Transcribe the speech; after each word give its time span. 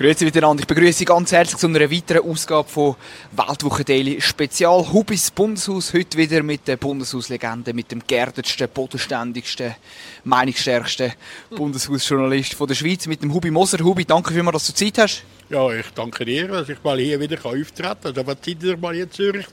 Grüezi 0.00 0.24
miteinander. 0.24 0.62
Ich 0.62 0.66
begrüße 0.66 0.94
Sie 0.94 1.04
ganz 1.04 1.30
herzlich 1.30 1.58
zu 1.58 1.66
einer 1.66 1.90
weiteren 1.90 2.26
Ausgabe 2.26 2.66
von 2.66 2.96
Weltwoche 3.32 3.84
Daily 3.84 4.18
Spezial 4.18 4.90
Hubis 4.90 5.30
Bundeshaus. 5.30 5.92
Heute 5.92 6.16
wieder 6.16 6.42
mit 6.42 6.66
der 6.66 6.78
Bundeshauslegende, 6.78 7.74
mit 7.74 7.92
dem 7.92 8.00
geerdetsten, 8.06 8.66
bodenständigsten, 8.72 9.74
meinungsstärksten 10.24 11.12
Bundeshausjournalist 11.54 12.54
von 12.54 12.66
der 12.66 12.76
Schweiz, 12.76 13.06
mit 13.08 13.22
dem 13.22 13.34
Hubi 13.34 13.50
Moser. 13.50 13.84
Hubi, 13.84 14.06
danke 14.06 14.32
vielmals, 14.32 14.64
dass 14.64 14.66
du 14.68 14.86
Zeit 14.86 14.96
hast. 14.96 15.22
Ja, 15.50 15.70
ich 15.70 15.90
danke 15.94 16.24
dir, 16.24 16.48
dass 16.48 16.70
ich 16.70 16.82
mal 16.82 16.98
hier 16.98 17.20
wieder 17.20 17.36
auftreten 17.36 17.82
kann. 17.82 17.96
Also, 18.02 18.26
was 18.26 18.40
Zeit 18.40 18.62
ihr 18.62 18.78
mal 18.78 18.94
hier 18.94 19.04
in 19.04 19.10
Zürich 19.10 19.46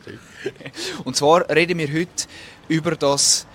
Und 1.04 1.18
zwar 1.18 1.50
reden 1.50 1.78
wir 1.78 1.92
heute 1.92 2.26
über 2.70 2.96
das 2.96 3.46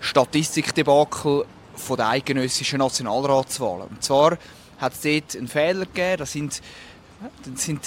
Statistikdebakel 0.00 1.44
von 1.76 1.96
der 1.98 2.08
eidgenössischen 2.08 2.78
Nationalratswahlen. 2.78 3.88
Und 3.88 4.02
zwar 4.02 4.38
hat 4.78 4.92
es 4.94 5.00
dort 5.00 5.36
einen 5.36 5.48
Fehler 5.48 5.86
gegeben. 5.86 6.16
Das 6.18 6.32
sind, 6.32 6.62
das 7.44 7.64
sind 7.64 7.80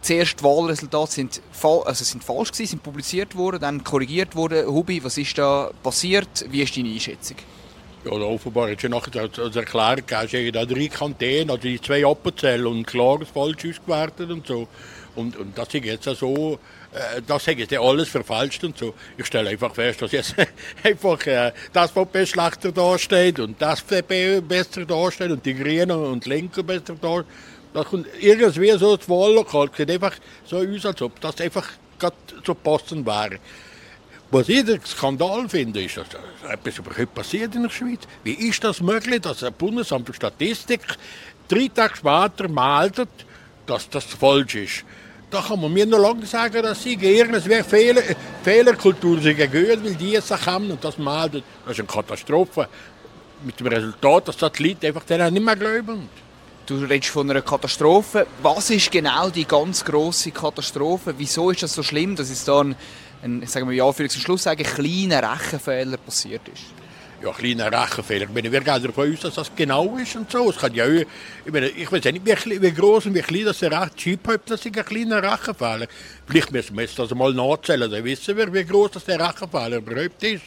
zuerst 0.00 0.40
die 0.40 0.44
Wahlresultate 0.44 1.12
sind, 1.12 1.42
also 1.62 2.04
sind 2.04 2.24
falsch 2.24 2.52
gewesen, 2.52 2.70
sind 2.70 2.82
publiziert 2.82 3.36
worden, 3.36 3.60
dann 3.60 3.84
korrigiert 3.84 4.36
worden. 4.36 4.66
Hubi, 4.66 5.02
was 5.02 5.18
ist 5.18 5.36
da 5.38 5.70
passiert? 5.82 6.46
Wie 6.50 6.62
ist 6.62 6.76
deine 6.76 6.90
Einschätzung? 6.90 7.36
Ja, 8.04 8.12
offenbar 8.12 8.70
hat 8.70 8.80
schon 8.80 8.92
nachher 8.92 9.28
als 9.38 9.56
Erklärung 9.56 10.06
gegeben, 10.06 10.52
da 10.52 10.64
drei 10.64 10.88
Kantäne, 10.88 11.52
also 11.52 11.62
die 11.62 11.80
zwei 11.80 12.06
Appenzellen 12.06 12.66
und 12.66 12.86
klar 12.86 13.18
falsch 13.32 13.66
ausgewertet 13.66 14.30
und 14.30 14.46
so. 14.46 14.68
Und, 15.18 15.36
und 15.36 15.58
das 15.58 15.74
ist 15.74 15.84
jetzt 15.84 16.04
so, 16.04 16.58
äh, 16.92 17.20
das 17.26 17.46
hat 17.46 17.58
jetzt 17.58 17.74
alles 17.74 18.08
verfalscht 18.08 18.62
und 18.62 18.78
so. 18.78 18.94
Ich 19.16 19.26
stelle 19.26 19.50
einfach 19.50 19.74
fest, 19.74 20.00
dass 20.00 20.12
jetzt 20.12 20.34
einfach 20.84 21.26
äh, 21.26 21.52
das 21.72 21.90
VP 21.90 22.26
schlechter 22.26 22.70
dasteht 22.72 23.40
und 23.40 23.60
das 23.60 23.80
FDP 23.80 24.40
besser 24.40 24.84
dasteht 24.84 25.30
und 25.30 25.44
die 25.44 25.54
Grünen 25.54 25.90
und 25.90 26.24
die 26.24 26.28
Linken 26.28 26.64
besser 26.64 26.94
dasteht. 26.94 27.26
Das 27.74 27.86
kommt 27.86 28.06
irgendwie 28.20 28.70
so 28.78 28.96
das 28.96 29.08
Wahllokal, 29.08 29.70
sieht 29.76 29.90
einfach 29.90 30.14
so 30.44 30.58
aus, 30.58 30.86
als 30.86 31.02
ob 31.02 31.20
das 31.20 31.40
einfach 31.40 31.68
gerade 31.98 32.16
so 32.46 32.54
passend 32.54 33.04
wäre. 33.04 33.38
Was 34.30 34.48
ich 34.48 34.64
den 34.64 34.84
Skandal 34.84 35.48
finde, 35.48 35.82
ist, 35.82 35.96
dass 35.96 36.06
etwas 36.48 36.78
überhaupt 36.78 37.14
passiert 37.14 37.54
in 37.54 37.62
der 37.62 37.70
Schweiz. 37.70 38.00
Wie 38.24 38.34
ist 38.34 38.62
das 38.62 38.80
möglich, 38.80 39.22
dass 39.22 39.42
ein 39.42 39.52
Bundesamt 39.54 40.06
für 40.06 40.14
Statistik 40.14 40.82
drei 41.48 41.68
Tage 41.74 41.96
später 41.96 42.48
meldet, 42.48 43.08
dass 43.66 43.88
das 43.88 44.04
falsch 44.04 44.54
ist? 44.54 44.84
Da 45.30 45.42
kann 45.42 45.60
man 45.60 45.70
mir 45.72 45.84
noch 45.84 45.98
lange 45.98 46.24
sagen, 46.24 46.62
dass 46.62 46.82
sie 46.82 46.96
gern, 46.96 47.34
es 47.34 47.46
wäre 47.46 47.62
Fehler, 47.62 48.02
Fehlerkultur, 48.42 49.20
sie 49.20 49.34
gehört, 49.34 49.84
weil 49.84 49.94
die 49.94 50.12
jetzt 50.12 50.30
haben 50.46 50.70
und 50.70 50.82
das 50.82 50.96
melden. 50.96 51.42
Das 51.64 51.72
ist 51.74 51.80
eine 51.80 51.88
Katastrophe. 51.88 52.66
Mit 53.44 53.60
dem 53.60 53.66
Resultat, 53.66 54.28
dass 54.28 54.38
das 54.38 54.52
die 54.52 54.68
Leute 54.68 54.86
einfach 54.86 55.30
nicht 55.30 55.44
mehr 55.44 55.54
glauben. 55.54 56.08
Du 56.64 56.76
redest 56.76 57.10
von 57.10 57.30
einer 57.30 57.42
Katastrophe. 57.42 58.26
Was 58.42 58.70
ist 58.70 58.90
genau 58.90 59.28
die 59.28 59.44
ganz 59.44 59.84
große 59.84 60.30
Katastrophe? 60.30 61.14
Wieso 61.16 61.50
ist 61.50 61.62
das 61.62 61.74
so 61.74 61.82
schlimm, 61.82 62.16
dass 62.16 62.30
es 62.30 62.44
da 62.44 62.60
ein, 63.22 63.46
sagen 63.46 63.68
wir 63.68 63.76
ja, 63.76 63.92
für 63.92 64.08
zum 64.08 64.22
Schluss 64.22 64.44
sagen, 64.44 64.62
kleiner 64.62 65.32
Rechenfehler 65.32 65.98
passiert 65.98 66.42
ist? 66.48 66.64
Ja, 67.22 67.32
kleiner 67.32 67.72
Rechenfehler. 67.72 68.26
Ich 68.26 68.34
wir 68.34 68.60
gehen 68.60 68.82
davon 68.82 69.12
aus, 69.12 69.20
dass 69.20 69.34
das 69.34 69.50
genau 69.54 69.96
ist 69.96 70.14
und 70.16 70.30
so. 70.30 70.50
Es 70.50 70.56
kann 70.56 70.74
ja, 70.74 70.86
ich, 70.86 71.06
meine, 71.50 71.68
ich 71.68 71.90
weiß 71.90 72.04
nicht, 72.04 72.24
wie, 72.24 72.62
wie 72.62 72.72
groß 72.72 73.06
und 73.06 73.14
wie 73.14 73.22
klein 73.22 73.44
das 73.44 73.58
der 73.58 73.90
Chip 73.96 74.26
hat, 74.28 74.42
das 74.46 74.64
ist 74.64 74.76
ein 74.76 74.84
kleiner 74.84 75.22
Rechenfehler. 75.22 75.86
Vielleicht 76.26 76.52
müssen 76.52 76.76
wir 76.76 76.86
das 76.86 77.14
mal 77.14 77.34
nachzählen, 77.34 77.90
dann 77.90 78.04
wissen 78.04 78.36
wir, 78.36 78.52
wie 78.52 78.64
groß 78.64 78.92
das 78.92 79.04
der 79.04 79.20
Rechenfehler 79.20 79.78
überhaupt 79.78 80.22
ist. 80.22 80.42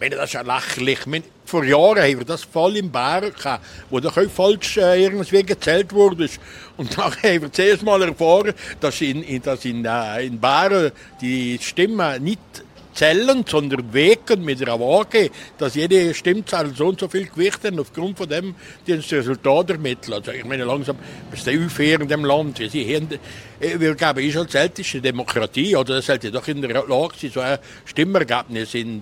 Ich 0.00 0.10
das 0.10 0.26
ist 0.26 0.32
ja 0.34 0.42
lächerlich. 0.42 1.00
vor 1.44 1.64
Jahren 1.64 1.98
haben 1.98 2.18
wir 2.18 2.24
das 2.24 2.44
voll 2.44 2.76
im 2.76 2.92
gehabt, 2.92 3.64
wo 3.90 3.98
doch 3.98 4.16
falsch 4.30 4.76
äh, 4.76 5.02
irgendwie 5.02 5.42
gezählt 5.42 5.92
wurde. 5.92 6.28
Und 6.76 6.96
dann 6.98 7.12
haben 7.12 7.42
wir 7.42 7.52
zuerst 7.52 7.82
mal 7.82 8.00
erfahren, 8.02 8.52
dass 8.80 9.00
in, 9.00 9.22
in, 9.24 9.42
dass 9.42 9.64
in, 9.64 9.84
äh, 9.84 10.24
in 10.24 10.38
Bären 10.38 10.92
die 11.20 11.58
Stimmen 11.60 12.22
nicht 12.22 12.38
zählen, 12.98 13.44
sondern 13.46 13.92
wägen 13.92 14.44
mit 14.44 14.60
einer 14.60 14.80
Waage, 14.80 15.30
dass 15.56 15.76
jede 15.76 16.12
Stimmzahl 16.14 16.74
so 16.74 16.88
und 16.88 16.98
so 16.98 17.06
viel 17.06 17.26
Gewicht 17.26 17.62
hat, 17.62 17.78
aufgrund 17.78 18.18
von 18.18 18.28
dem 18.28 18.56
die 18.86 18.96
das 18.96 19.12
Resultat 19.12 19.70
ermitteln. 19.70 20.14
Also 20.14 20.32
ich 20.32 20.44
meine, 20.44 20.64
langsam 20.64 20.96
ist 21.32 21.46
der 21.46 21.54
unfair 21.54 22.00
in 22.00 22.08
dem 22.08 22.24
Land. 22.24 22.58
Sie 22.58 22.96
haben, 22.96 23.08
äh, 23.60 23.78
wir 23.78 23.94
geben 23.94 24.18
ist 24.18 24.36
als 24.36 24.54
älteste 24.54 25.00
Demokratie, 25.00 25.76
oder 25.76 25.96
das 25.96 26.06
sollte 26.06 26.32
doch 26.32 26.48
in 26.48 26.60
der 26.60 26.72
Lage 26.72 27.14
sein, 27.20 27.30
so 27.32 27.40
ein 27.40 27.58
Stimmergebnis 27.84 28.74
in, 28.74 29.00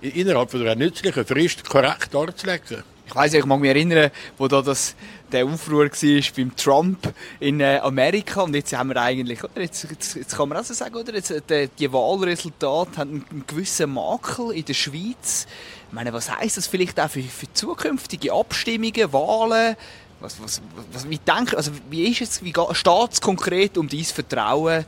innerhalb 0.00 0.50
von 0.50 0.62
einer 0.62 0.74
nützlichen 0.74 1.26
Frist 1.26 1.68
korrekt 1.68 2.14
darzulegen. 2.14 2.93
Ich 3.06 3.14
weiß, 3.14 3.34
ich 3.34 3.44
mag 3.44 3.60
mich 3.60 3.68
erinnern, 3.68 4.10
wo 4.38 4.48
da 4.48 4.62
das, 4.62 4.94
der 5.30 5.44
Aufruhr 5.44 5.84
war 5.84 6.22
beim 6.36 6.56
Trump 6.56 7.14
in 7.38 7.60
äh, 7.60 7.78
Amerika 7.82 8.42
und 8.42 8.54
jetzt 8.54 8.72
haben 8.72 8.88
wir 8.88 8.96
eigentlich, 8.96 9.44
oder 9.44 9.60
jetzt, 9.60 9.86
jetzt, 9.90 10.14
jetzt 10.16 10.36
kann 10.36 10.48
man 10.48 10.58
auch 10.58 10.64
so 10.64 10.72
sagen, 10.72 10.94
oder 10.94 11.14
jetzt, 11.14 11.30
die, 11.50 11.68
die 11.78 11.92
Wahlresultate 11.92 12.96
haben 12.96 13.24
einen 13.30 13.44
gewissen 13.46 13.92
Makel 13.92 14.52
in 14.52 14.64
der 14.64 14.74
Schweiz. 14.74 15.46
Ich 15.88 15.92
meine, 15.92 16.12
was 16.12 16.30
heißt 16.30 16.56
das 16.56 16.66
vielleicht 16.66 16.98
auch 16.98 17.10
für, 17.10 17.22
für 17.22 17.52
zukünftige 17.52 18.32
Abstimmungen, 18.32 19.12
Wahlen? 19.12 19.76
Was, 20.20 20.42
was, 20.42 20.62
was, 20.92 21.08
wie, 21.08 21.18
denk, 21.18 21.52
also 21.52 21.72
wie 21.90 22.08
ist 22.08 22.22
es, 22.22 22.42
wie 22.42 22.54
steht 22.72 23.12
es 23.12 23.20
konkret 23.20 23.76
um 23.76 23.88
dein 23.88 24.04
Vertrauen 24.04 24.86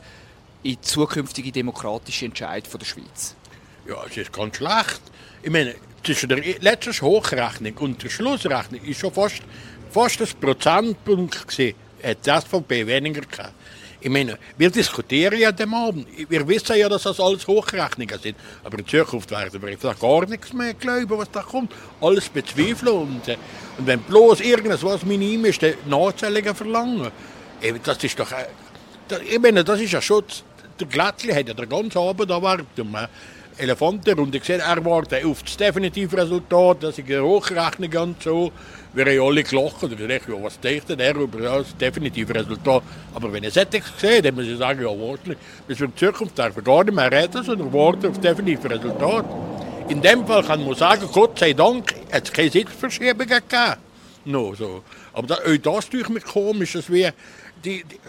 in 0.63 0.81
zukünftige 0.81 1.51
demokratische 1.51 2.25
Entscheidungen 2.25 2.79
der 2.79 2.85
Schweiz? 2.85 3.35
Ja, 3.87 4.03
es 4.09 4.17
ist 4.17 4.33
ganz 4.33 4.57
schlecht. 4.57 5.01
Ich 5.43 5.51
meine, 5.51 5.75
zwischen 6.07 6.29
der 6.29 6.39
letzten 6.61 7.01
Hochrechnung 7.01 7.73
und 7.79 8.01
der 8.01 8.09
Schlussrechnung 8.09 8.81
ist 8.81 9.01
schon 9.01 9.11
fast, 9.11 9.41
fast 9.91 10.21
ein 10.21 10.27
Prozentpunkt 10.39 11.45
gewesen, 11.45 11.75
hat 12.01 12.25
die 12.25 12.29
SVP 12.29 12.87
weniger 12.87 13.21
gehabt. 13.21 13.53
Ich 13.99 14.09
meine, 14.09 14.37
wir 14.57 14.69
diskutieren 14.69 15.37
ja 15.37 15.51
dem 15.51 15.73
Abend. 15.73 16.07
Wir 16.29 16.47
wissen 16.47 16.77
ja, 16.77 16.87
dass 16.87 17.03
das 17.03 17.19
alles 17.19 17.45
Hochrechnungen 17.45 18.17
sind. 18.19 18.37
Aber 18.63 18.79
in 18.79 18.87
Zukunft 18.87 19.31
werden 19.31 19.61
wir 19.61 19.75
da 19.75 19.93
gar 19.93 20.25
nichts 20.27 20.53
mehr 20.53 20.75
glauben, 20.75 21.17
was 21.17 21.29
da 21.31 21.41
kommt. 21.41 21.73
Alles 21.99 22.29
bezweifeln. 22.29 22.93
Und, 22.93 23.27
äh, 23.27 23.35
und 23.77 23.87
wenn 23.87 23.99
bloß 23.99 24.41
irgendwas 24.41 25.03
minim 25.03 25.43
ist, 25.45 25.61
dann 25.61 25.73
Nachzählungen 25.89 26.55
verlangen. 26.55 27.11
Das 27.83 28.01
ist 28.03 28.17
doch. 28.17 28.31
Äh, 28.31 28.45
ich 29.29 29.39
meine, 29.39 29.63
das 29.63 29.81
ist 29.81 29.91
ja 29.91 30.01
schon. 30.01 30.23
Der 30.79 30.87
Glättli 30.87 31.33
hat 31.33 31.47
ja 31.47 31.55
den 31.55 31.67
ganzen 31.67 31.97
Abend 31.97 32.29
erwartet. 32.29 32.67
Elefantenrunde 33.57 34.39
gesehen. 34.39 34.61
Er 34.61 34.83
wartet 34.85 35.25
auf 35.25 35.43
das 35.43 35.57
definitive 35.57 36.17
Resultat, 36.17 36.83
dass 36.83 36.97
ich 36.97 37.05
eine 37.05 37.23
Hochrechnung 37.23 37.91
und 38.01 38.23
so. 38.23 38.51
Wir 38.93 39.05
haben 39.05 39.21
alle 39.21 39.43
gelacht. 39.43 39.83
Und 39.83 39.91
dachte, 39.91 40.31
ja, 40.31 40.43
was 40.43 40.59
denkt 40.59 40.89
er 40.89 41.15
über 41.15 41.39
das 41.39 41.75
definitive 41.77 42.33
Resultat? 42.33 42.83
Aber 43.13 43.31
wenn 43.33 43.43
ich 43.43 43.49
es 43.49 43.55
hätte 43.55 43.79
gesehen, 43.79 44.23
dann 44.23 44.35
muss 44.35 44.45
ich 44.45 44.57
sagen, 44.57 44.81
ja, 44.81 44.87
wahrscheinlich, 44.87 45.37
bis 45.67 45.79
wir 45.79 45.87
in 45.87 45.95
Zukunft 45.95 46.37
darf 46.37 46.55
gar 46.63 46.83
nicht 46.83 46.95
mehr 46.95 47.11
reden, 47.11 47.43
sondern 47.43 47.73
warten 47.73 48.07
auf 48.07 48.13
das 48.13 48.21
definitive 48.21 48.69
Resultat. 48.69 49.25
In 49.89 50.01
dem 50.01 50.25
Fall 50.27 50.43
kann 50.43 50.65
man 50.65 50.75
sagen, 50.75 51.07
Gott 51.11 51.39
sei 51.39 51.53
Dank, 51.53 51.93
hat 52.11 52.25
es 52.25 52.33
keine 52.33 52.49
Sitzverschiebungen 52.49 53.27
gegeben. 53.27 53.75
No, 54.25 54.53
so. 54.53 54.83
Aber 55.13 55.27
das, 55.27 55.39
auch 55.39 55.57
das 55.57 55.89
tue 55.89 56.01
ich 56.01 56.09
mir 56.09 56.19
komisch, 56.19 56.73
dass 56.73 56.91
wir 56.91 57.13
die, 57.63 57.83
die 57.83 57.99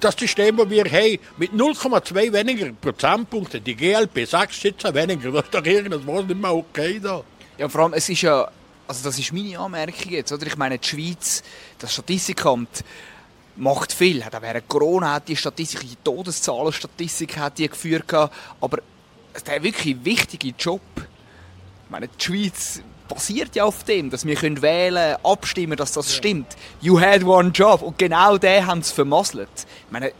das 0.00 0.16
System, 0.16 0.56
das 0.56 0.70
wir 0.70 0.84
haben, 0.84 1.18
mit 1.36 1.52
0,2 1.52 2.32
weniger 2.32 2.72
Prozentpunkten, 2.72 3.62
die 3.62 3.74
GLP 3.74 4.26
6 4.26 4.60
Sitze 4.60 4.94
weniger, 4.94 5.30
das 5.30 5.44
ist 5.44 5.54
doch 5.54 5.64
irgendwas 5.64 6.24
nicht 6.26 6.40
mehr 6.40 6.54
okay 6.54 7.00
da. 7.00 7.22
Ja, 7.58 7.68
vor 7.68 7.82
allem, 7.82 7.92
es 7.94 8.08
ist 8.08 8.22
ja, 8.22 8.48
also 8.86 9.04
das 9.04 9.18
ist 9.18 9.32
meine 9.32 9.58
Anmerkung 9.58 10.10
jetzt, 10.10 10.32
oder? 10.32 10.46
Ich 10.46 10.56
meine, 10.56 10.78
die 10.78 10.88
Schweiz, 10.88 11.42
das 11.78 11.92
Statistikamt, 11.92 12.84
macht 13.56 13.92
viel. 13.92 14.24
Hat 14.24 14.34
auch 14.34 14.42
während 14.42 14.68
Corona 14.68 15.14
hat 15.14 15.28
die 15.28 15.36
Statistik, 15.36 15.80
die 15.80 15.96
Todeszahlenstatistik 16.02 17.36
hat 17.36 17.58
die 17.58 17.68
geführt, 17.68 18.12
aber 18.12 18.78
der 19.46 19.62
wirklich 19.62 19.96
wichtige 20.04 20.48
Job, 20.58 20.82
ich 20.96 21.90
meine, 21.90 22.08
die 22.08 22.24
Schweiz 22.24 22.80
basiert 23.08 23.54
ja 23.54 23.64
auf 23.64 23.84
dem, 23.84 24.10
dass 24.10 24.26
wir 24.26 24.34
können 24.34 24.62
wählen 24.62 25.16
abstimmen, 25.22 25.76
dass 25.76 25.92
das 25.92 26.08
ja. 26.10 26.16
stimmt. 26.16 26.56
You 26.80 27.00
had 27.00 27.24
one 27.24 27.50
job. 27.50 27.82
Und 27.82 27.98
genau 27.98 28.38
den 28.38 28.66
haben 28.66 28.82
sie 28.82 28.94
vermasselt. 28.94 29.48
Ich 29.56 29.92
meine, 29.92 30.12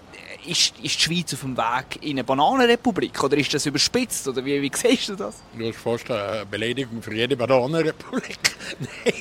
ist, 0.47 0.75
ist 0.83 0.97
die 0.97 1.01
Schweiz 1.01 1.33
auf 1.33 1.41
dem 1.41 1.57
Weg 1.57 2.03
in 2.03 2.13
eine 2.13 2.25
Bananenrepublik 2.25 3.23
oder 3.23 3.37
ist 3.37 3.53
das 3.55 3.67
überspitzt? 3.67 4.29
Oder 4.29 4.45
wie, 4.45 4.61
wie 4.61 4.71
siehst 4.75 5.09
du 5.09 5.17
das? 5.17 5.37
Das 5.59 5.69
ist 5.69 5.79
fast 5.79 6.11
eine 6.11 6.45
Beleidigung 6.47 7.03
für 7.03 7.15
jede 7.15 7.37
Bananenrepublik. 7.37 8.39
Nein. 8.79 9.15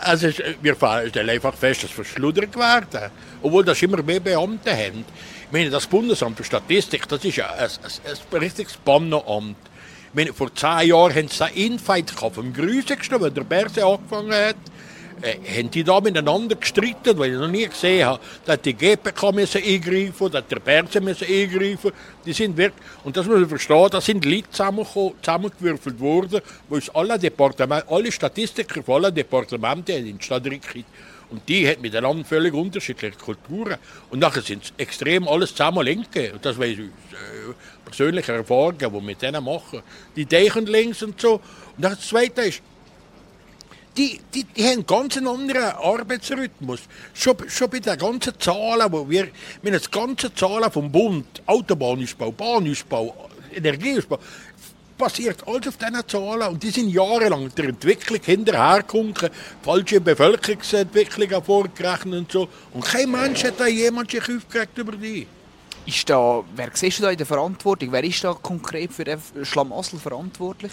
Also 0.00 0.28
wir 0.60 0.74
stellen 0.74 1.30
einfach 1.30 1.54
fest, 1.54 1.84
dass 1.84 1.90
es 1.90 1.94
verschluddert 1.94 2.56
werden. 2.56 3.10
Obwohl 3.40 3.64
das 3.64 3.80
immer 3.82 4.02
mehr 4.02 4.18
Beamte 4.18 4.72
haben. 4.72 5.04
Ich 5.46 5.52
meine, 5.52 5.70
das 5.70 5.86
Bundesamt 5.86 6.36
für 6.36 6.44
Statistik, 6.44 7.06
das 7.08 7.24
ist 7.24 7.36
ja 7.36 7.50
ein, 7.52 7.68
ein, 7.68 8.18
ein 8.32 8.38
richtiges 8.38 8.76
Bannenamt. 8.78 9.56
Meine, 10.14 10.32
vor 10.34 10.54
zehn 10.54 10.88
Jahren 10.88 11.14
haben 11.14 11.28
sie 11.28 11.44
einen 11.44 11.56
Infight 11.56 12.10
vom 12.10 12.52
Grüßigsten, 12.52 13.20
wenn 13.20 13.32
der 13.32 13.44
Berse 13.44 13.84
angefangen 13.84 14.32
hat 14.32 14.56
äh, 15.22 15.36
haben 15.58 15.70
die 15.70 15.84
da 15.84 16.00
miteinander 16.00 16.56
gestritten, 16.56 17.16
weil 17.18 17.32
ich 17.32 17.38
noch 17.38 17.48
nie 17.48 17.66
gesehen 17.66 18.06
habe, 18.06 18.20
dass 18.44 18.60
die 18.60 18.74
GPK 18.74 19.32
müssen 19.32 19.62
eingreifen 19.62 20.30
dass 20.30 20.46
der 20.48 20.58
Berse 20.58 20.98
eingreifen 20.98 21.92
die 22.26 22.32
sind 22.32 22.56
wirklich, 22.56 22.84
Und 23.04 23.16
das 23.16 23.26
muss 23.26 23.38
man 23.38 23.48
verstehen, 23.48 23.88
da 23.90 24.00
sind 24.00 24.24
Leute 24.24 24.50
zusammengewürfelt 24.50 26.00
worden, 26.00 26.40
wo 26.68 26.76
es 26.76 26.90
alle 26.90 27.18
Departemente, 27.18 27.88
alle 27.88 28.12
Statistiker 28.12 28.82
von 28.82 29.04
allen 29.04 29.14
Departementen 29.14 30.06
in 30.06 30.18
die 30.18 30.24
Stadt. 30.24 30.44
Und 31.32 31.48
die 31.48 31.66
hat 31.66 31.80
miteinander 31.80 32.24
völlig 32.26 32.52
unterschiedliche 32.52 33.16
Kulturen. 33.16 33.78
Und 34.10 34.18
nachher 34.18 34.42
sind 34.42 34.64
es 34.64 34.72
extrem 34.76 35.26
alles 35.26 35.50
zusammen 35.50 35.82
Linke. 35.84 36.34
Und 36.34 36.44
das 36.44 36.58
weiß 36.58 36.72
ich 36.72 36.78
äh, 36.80 37.54
persönliche 37.84 38.32
Erfahrungen, 38.32 38.78
die 38.78 38.92
wir 38.92 39.00
mit 39.00 39.22
denen 39.22 39.42
machen. 39.42 39.82
Die 40.14 40.26
denken 40.26 40.66
links 40.66 41.02
und 41.02 41.18
so. 41.18 41.34
Und 41.34 41.42
das 41.78 42.06
Zweite 42.06 42.42
ist, 42.42 42.60
die, 43.96 44.20
die, 44.34 44.44
die 44.44 44.62
haben 44.62 44.72
einen 44.72 44.86
ganz 44.86 45.16
anderen 45.16 45.64
Arbeitsrhythmus. 45.64 46.80
Schon, 47.14 47.36
schon 47.48 47.70
bei 47.70 47.80
den 47.80 47.98
ganzen 47.98 48.38
Zahlen, 48.38 48.92
wo 48.92 49.08
wir, 49.08 49.22
haben 49.22 49.32
die 49.62 49.90
ganzen 49.90 50.36
Zahlen 50.36 50.70
vom 50.70 50.92
Bund, 50.92 51.42
Autobahnausbau, 51.46 52.32
Bahnausbau, 52.32 53.30
Energieausbau, 53.54 54.18
basiert 55.02 55.46
alles 55.46 55.66
auf 55.66 55.76
diesen 55.76 56.08
Zahlen 56.08 56.48
und 56.48 56.62
die 56.62 56.70
sind 56.70 56.88
jahrelang 56.88 57.52
der 57.56 57.66
Entwicklung 57.66 58.20
hinterhergekommen, 58.22 59.14
falsche 59.62 60.00
Bevölkerungsentwicklung 60.00 61.42
vorgerechnet 61.42 62.18
und 62.20 62.32
so. 62.32 62.48
Und 62.72 62.84
kein 62.84 63.10
Mensch 63.10 63.42
hat 63.42 63.58
da 63.58 63.66
jemand 63.66 64.12
sich 64.12 64.22
aufgeregt 64.22 64.78
über 64.78 64.92
die. 64.92 65.26
Ist 65.86 66.08
da, 66.08 66.44
wer 66.54 66.70
siehst 66.72 67.00
du 67.00 67.02
da 67.02 67.10
in 67.10 67.16
der 67.16 67.26
Verantwortung? 67.26 67.90
Wer 67.90 68.04
ist 68.04 68.22
da 68.22 68.32
konkret 68.32 68.92
für 68.92 69.02
den 69.02 69.18
Schlamassel 69.42 69.98
verantwortlich? 69.98 70.72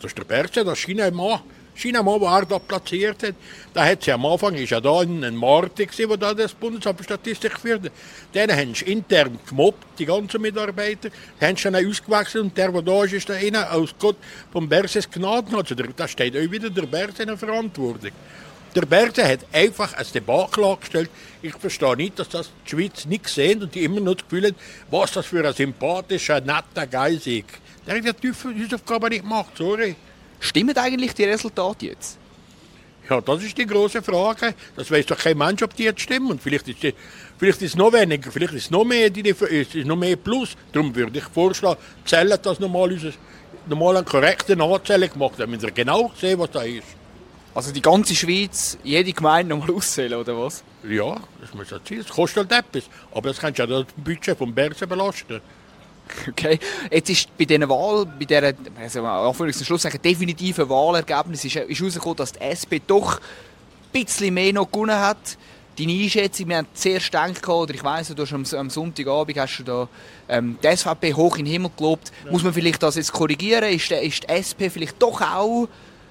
Das 0.00 0.12
ist 0.12 0.18
der 0.18 0.24
Berse, 0.24 0.64
das 0.64 0.78
China-Mann. 0.78 1.40
China-Mann, 1.40 1.63
der 1.82 2.00
er 2.00 2.46
da 2.46 2.58
platziert 2.58 3.22
hat, 3.22 3.34
da 3.72 3.84
hat 3.84 4.02
sie 4.02 4.12
am 4.12 4.24
Anfang, 4.26 4.54
ist 4.54 4.70
ja 4.70 4.80
da 4.80 5.00
ein 5.00 5.34
Martin 5.36 5.88
der 5.96 6.16
da 6.16 6.34
das 6.34 6.52
Bundesamt 6.54 6.98
für 6.98 7.04
Statistik 7.04 7.58
führte. 7.58 7.90
Den 8.32 8.50
haben 8.50 8.74
sie 8.74 8.84
intern 8.84 9.38
gemobbt, 9.48 9.98
die 9.98 10.06
ganzen 10.06 10.40
Mitarbeiter, 10.40 11.10
den 11.40 11.48
haben 11.48 11.56
sie 11.56 11.70
dann 11.70 11.86
ausgewechselt 11.86 12.44
und 12.44 12.56
der, 12.56 12.70
der 12.70 12.82
da 12.82 13.04
ist, 13.04 13.12
ist 13.12 13.28
da 13.28 13.34
einer 13.34 13.72
aus 13.72 13.94
Gott 13.98 14.16
vom 14.52 14.68
Berses 14.68 15.10
Gnaden. 15.10 15.54
Also 15.54 15.74
da 15.74 16.08
steht 16.08 16.36
auch 16.36 16.50
wieder 16.50 16.70
der 16.70 16.86
Berse 16.86 17.22
in 17.22 17.28
der 17.28 17.36
Verantwortung. 17.38 18.12
Der 18.74 18.86
Berse 18.86 19.26
hat 19.26 19.40
einfach 19.52 19.94
ein 19.94 20.06
Debakel 20.12 20.64
angestellt. 20.64 21.10
Ich 21.42 21.54
verstehe 21.54 21.96
nicht, 21.96 22.18
dass 22.18 22.28
das 22.28 22.50
die 22.66 22.70
Schweiz 22.70 23.04
nicht 23.04 23.28
sehen 23.28 23.62
und 23.62 23.74
die 23.74 23.84
immer 23.84 24.00
noch 24.00 24.14
das 24.14 24.24
Gefühl 24.24 24.46
haben, 24.46 24.56
was 24.90 25.12
das 25.12 25.26
für 25.26 25.46
ein 25.46 25.54
sympathischer, 25.54 26.40
netter 26.40 26.86
Geist 26.88 27.26
ist. 27.28 27.44
Der 27.86 28.02
hat 28.02 28.22
die 28.22 28.32
Hausaufgabe 28.32 29.10
nicht 29.10 29.22
gemacht, 29.22 29.52
sorry. 29.56 29.94
Stimmen 30.44 30.76
eigentlich 30.76 31.14
die 31.14 31.24
Resultate 31.24 31.86
jetzt? 31.86 32.18
Ja, 33.08 33.20
das 33.20 33.42
ist 33.42 33.56
die 33.56 33.66
große 33.66 34.02
Frage. 34.02 34.54
Das 34.76 34.90
weiß 34.90 35.06
doch 35.06 35.18
kein 35.18 35.38
Mensch, 35.38 35.62
ob 35.62 35.74
die 35.74 35.84
jetzt 35.84 36.02
stimmen. 36.02 36.38
Vielleicht 36.38 36.68
ist, 36.68 36.82
die, 36.82 36.94
vielleicht 37.38 37.62
ist 37.62 37.70
es 37.70 37.76
noch 37.76 37.92
weniger, 37.92 38.30
vielleicht 38.30 38.52
ist 38.52 38.64
es 38.64 38.70
noch 38.70 38.84
mehr, 38.84 39.08
die, 39.08 39.26
ist 39.28 39.74
noch 39.74 39.96
mehr 39.96 40.16
Plus. 40.16 40.54
Darum 40.72 40.94
würde 40.94 41.18
ich 41.18 41.24
vorschlagen, 41.24 41.80
zählen 42.04 42.38
das 42.42 42.60
nochmal, 42.60 42.94
nochmal 43.66 43.96
eine 43.96 44.04
korrekte 44.04 44.54
Nachzählung 44.54 45.10
gemacht, 45.10 45.34
damit 45.38 45.62
wir 45.62 45.70
genau 45.70 46.12
sehen, 46.20 46.38
was 46.38 46.50
da 46.50 46.62
ist. 46.62 46.88
Also 47.54 47.72
die 47.72 47.82
ganze 47.82 48.14
Schweiz, 48.14 48.76
jede 48.82 49.12
Gemeinde 49.12 49.54
nochmal 49.54 49.74
auszählen, 49.76 50.18
oder 50.18 50.38
was? 50.38 50.62
Ja, 50.86 51.16
das 51.40 51.54
muss 51.54 51.70
ja 51.70 51.78
sein. 51.88 51.98
Das 51.98 52.08
kostet 52.08 52.50
halt 52.52 52.66
etwas. 52.66 52.90
Aber 53.12 53.28
das 53.28 53.38
kannst 53.38 53.58
du 53.58 53.62
ja 53.62 53.66
das 53.66 53.86
Budget 53.96 54.36
vom 54.36 54.54
Bersen 54.54 54.88
belasten. 54.88 55.40
Okay. 56.28 56.58
Jetzt 56.90 57.10
ist 57.10 57.36
bei 57.36 57.44
dieser 57.44 57.68
Wahl, 57.68 58.06
bei 58.06 58.24
dieser, 58.24 58.52
also 58.80 59.00
Anführungs- 59.00 59.64
Schluss 59.64 59.82
sagen, 59.82 60.00
definitiven 60.02 60.68
Wahlergebnis 60.68 61.44
ist, 61.44 61.56
ist 61.56 61.80
herausgekommen, 61.80 62.16
dass 62.16 62.32
die 62.32 62.40
SP 62.42 62.80
doch 62.86 63.20
ein 63.20 64.04
bisschen 64.04 64.34
mehr 64.34 64.52
noch 64.52 64.70
gewonnen 64.70 64.98
hat. 64.98 65.38
Deine 65.78 65.92
Einschätzung, 65.92 66.48
wir 66.48 66.58
haben 66.58 66.68
zuerst 66.72 67.06
gedacht, 67.06 67.48
oder 67.48 67.74
ich 67.74 67.82
weiss, 67.82 68.08
du 68.08 68.22
hast 68.22 68.32
am, 68.32 68.44
am 68.58 68.70
Sonntagabend 68.70 69.36
hast 69.38 69.58
du 69.58 69.62
da 69.64 69.88
ähm, 70.28 70.56
die 70.62 70.76
SVP 70.76 71.14
hoch 71.14 71.36
in 71.36 71.46
den 71.46 71.52
Himmel 71.52 71.70
gelobt. 71.76 72.12
Ja. 72.24 72.30
Muss 72.30 72.44
man 72.44 72.52
vielleicht 72.52 72.82
das 72.82 72.94
jetzt 72.94 73.12
korrigieren? 73.12 73.64
Ist, 73.64 73.90
ist 73.90 74.22
die 74.22 74.28
SP 74.30 74.70
vielleicht 74.70 75.02
doch 75.02 75.20
auch 75.20 75.68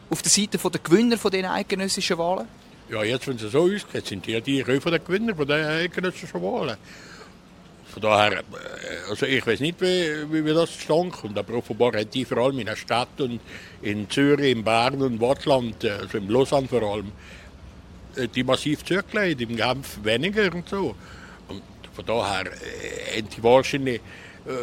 auf 0.10 0.22
der 0.22 0.32
Seite 0.32 0.58
der 0.58 0.82
Gewinner 0.82 1.18
von 1.18 1.32
diesen 1.32 1.46
eidgenössischen 1.46 2.18
Wahlen? 2.18 2.48
Ja, 2.90 3.04
jetzt, 3.04 3.26
wenn 3.28 3.38
es 3.38 3.42
so 3.44 3.62
ausgeht, 3.62 4.06
sind 4.06 4.26
die 4.26 4.32
ja 4.34 4.42
die 4.42 4.62
der 4.62 5.00
Gewinner 5.00 5.34
von 5.34 5.48
den 5.48 5.66
eidgenössischen 5.66 6.42
Wahlen. 6.42 6.76
Von 7.94 8.02
daher, 8.02 8.40
äh, 8.40 8.44
also 9.10 9.28
ich 9.28 9.46
weiß 9.46 9.60
nicht, 9.60 9.80
wie, 9.80 10.46
wie, 10.46 10.54
das 10.54 10.72
zustande 10.72 11.12
kommt, 11.12 11.38
aber 11.38 11.54
offenbar 11.54 11.94
hat 11.94 12.12
die 12.14 12.26
vor 12.26 12.40
allem 12.40 12.58
in 12.58 12.66
der 12.66 12.76
Stadt 12.76 13.22
und 13.22 13.40
in 13.84 14.10
Zürich, 14.10 14.52
in 14.52 14.64
Bern 14.64 15.00
und 15.02 15.22
Wattland, 15.22 15.84
äh, 15.84 15.92
also 15.92 16.18
in 16.18 16.28
Lausanne 16.28 16.68
vor 16.68 16.82
allem, 16.82 17.12
äh, 18.16 18.28
die 18.28 18.44
massiv 18.44 18.84
zurückgelegt, 18.84 19.42
im 19.42 19.56
Kampf 19.56 20.00
weniger 20.04 20.52
und 20.56 20.68
so. 20.68 20.96
Und 21.48 21.62
von 21.94 22.06
daher 22.06 22.46
haben 22.46 23.30
die 23.30 23.44
wahrscheinlich 23.44 24.02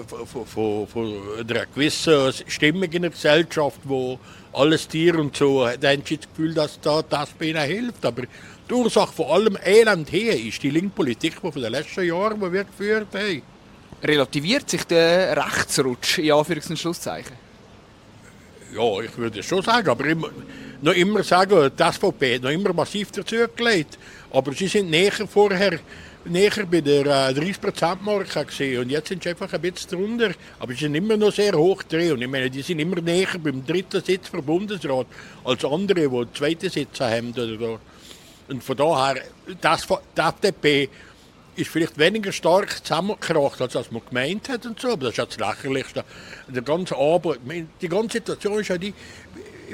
von, 0.09 0.47
von, 0.47 0.87
von 0.87 1.23
einer 1.39 1.65
gewissen 1.67 2.33
Stimmung 2.49 2.91
in 2.91 3.03
der 3.03 3.13
Gesellschaft, 3.13 3.81
wo 3.85 4.19
alles 4.53 4.87
Tier 4.89 5.19
und 5.19 5.35
so, 5.35 5.67
da 5.81 5.89
haben 5.89 6.03
sie 6.05 6.19
das 6.19 6.29
Gefühl, 6.29 6.53
dass 6.53 6.79
da 6.81 7.01
das 7.01 7.31
bei 7.31 7.47
ihnen 7.47 7.63
hilft. 7.63 8.05
Aber 8.05 8.25
die 8.71 8.75
Ursache 8.75 9.13
von 9.13 9.27
allem 9.27 9.59
Elend 9.65 10.09
hier 10.09 10.33
ist 10.33 10.63
die 10.63 10.71
Linkspolitik, 10.71 11.35
die 11.43 11.53
von 11.53 11.61
den 11.61 11.73
letzten 11.73 12.05
Jahren 12.05 12.41
die 12.41 12.53
wir 12.53 12.65
geführt 12.65 13.09
haben. 13.13 13.43
Relativiert 14.03 14.71
sich 14.71 14.85
der 14.85 15.37
Rechtsrutsch 15.37 16.19
in 16.19 16.33
Anführungs- 16.33 16.71
und 16.71 16.79
Schlusszeichen? 16.79 17.37
Ja, 18.73 19.01
ich 19.01 19.17
würde 19.19 19.43
schon 19.43 19.63
sagen, 19.63 19.89
aber 19.89 20.07
immer, 20.07 20.31
noch 20.81 20.95
immer 20.95 21.25
sagen, 21.25 21.71
die 21.77 21.93
SVP 21.93 22.37
hat 22.37 22.43
noch 22.43 22.51
immer 22.51 22.73
massiv 22.73 23.11
dazugelegt. 23.11 23.99
Aber 24.31 24.53
sie 24.53 24.69
sind 24.69 24.89
näher 24.89 25.13
vorher 25.29 25.81
näher 26.25 26.67
bei 26.71 26.81
der 26.81 27.07
äh, 27.07 27.33
30%-Marke 27.33 28.45
gesehen 28.45 28.83
und 28.83 28.91
jetzt 28.91 29.09
sind 29.09 29.23
sie 29.23 29.31
einfach 29.31 29.53
ein 29.53 29.61
bisschen 29.61 29.91
drunter. 29.91 30.31
Aber 30.61 30.73
sie 30.73 30.81
sind 30.81 30.95
immer 30.95 31.17
noch 31.17 31.33
sehr 31.33 31.55
hoch 31.55 31.83
drin 31.83 32.13
und 32.13 32.23
ich 32.23 32.29
meine, 32.29 32.49
die 32.49 32.63
sind 32.63 32.79
immer 32.79 33.01
näher 33.01 33.39
beim 33.43 33.67
dritten 33.67 34.03
Sitz 34.03 34.29
vom 34.29 34.45
Bundesrat 34.45 35.09
als 35.45 35.65
andere, 35.65 36.09
die 36.09 36.09
den 36.09 36.35
zweiten 36.35 36.71
Sitz 36.71 37.01
haben. 37.01 37.33
Oder 37.33 37.81
und 38.51 38.65
von 38.65 38.77
daher, 38.77 39.23
das, 39.61 39.87
die 39.87 40.21
FDP 40.21 40.89
ist 41.57 41.71
vielleicht 41.71 41.99
weniger 41.99 42.33
stark 42.33 42.85
zusammengekracht, 42.85 43.61
als 43.61 43.91
man 43.91 44.03
gemeint 44.09 44.49
hat 44.49 44.67
und 44.67 44.81
so, 44.81 44.89
aber 44.93 45.05
das 45.05 45.13
ist 45.13 45.19
ja 45.19 45.27
das 45.27 45.39
Lächerlichste. 45.39 46.05
Der 46.49 46.63
ganze 46.63 46.97
Abend, 46.97 47.39
die 47.81 47.89
ganze 47.89 48.19
Situation 48.19 48.61
ist 48.61 48.69
ja 48.69 48.79
die, 48.79 48.93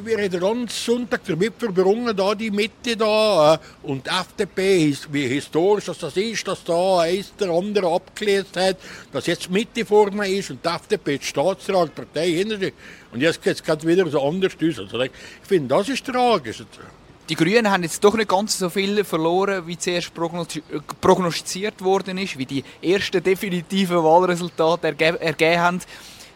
wir 0.05 0.19
haben 0.19 0.31
den 0.31 0.41
ganzen 0.41 0.69
Sonntag 0.69 1.23
damit 1.27 1.55
verbrungen, 1.59 2.15
da 2.15 2.35
die 2.35 2.51
Mitte 2.51 2.99
da, 2.99 3.55
äh, 3.55 3.59
und 3.83 4.05
die 4.07 4.11
FDP, 4.11 4.95
wie 5.11 5.27
historisch 5.27 5.87
das 5.87 6.17
ist, 6.17 6.47
dass 6.47 6.65
da 6.65 7.01
eins 7.01 7.33
der 7.41 7.49
andere 7.49 7.87
abgelehnt 7.87 8.55
hat, 8.57 8.77
dass 9.11 9.27
jetzt 9.27 9.47
die 9.47 9.53
Mitte 9.53 9.87
vorne 9.87 10.29
ist 10.29 10.51
und 10.51 10.63
die 10.63 10.69
FDP 10.69 11.17
die 11.17 11.25
Staatsrat, 11.25 11.89
die 11.89 12.03
Partei 12.03 12.31
hinter 12.31 12.59
sich. 12.59 12.75
Und 13.11 13.23
jetzt 13.23 13.43
geht 13.43 13.65
es 13.67 13.87
wieder 13.87 14.07
so 14.11 14.23
anders 14.23 14.53
aus. 14.63 14.79
Also 14.81 15.01
ich 15.01 15.13
finde, 15.43 15.75
das 15.75 15.89
ist 15.89 16.05
tragisch. 16.05 16.63
Die 17.29 17.35
Grünen 17.35 17.71
haben 17.71 17.83
jetzt 17.83 18.05
doch 18.05 18.15
nicht 18.15 18.29
ganz 18.29 18.57
so 18.57 18.71
viel 18.71 19.03
verloren, 19.03 19.67
wie 19.67 19.77
zuerst 19.77 20.13
prognostiziert 20.15 21.83
worden 21.83 22.19
ist, 22.19 22.39
wie 22.39 22.47
die 22.47 22.65
ersten 22.81 23.23
definitiven 23.23 24.03
Wahlresultate 24.03 24.87
erge 24.89 25.21
ergeben 25.21 25.61
haben 25.61 25.81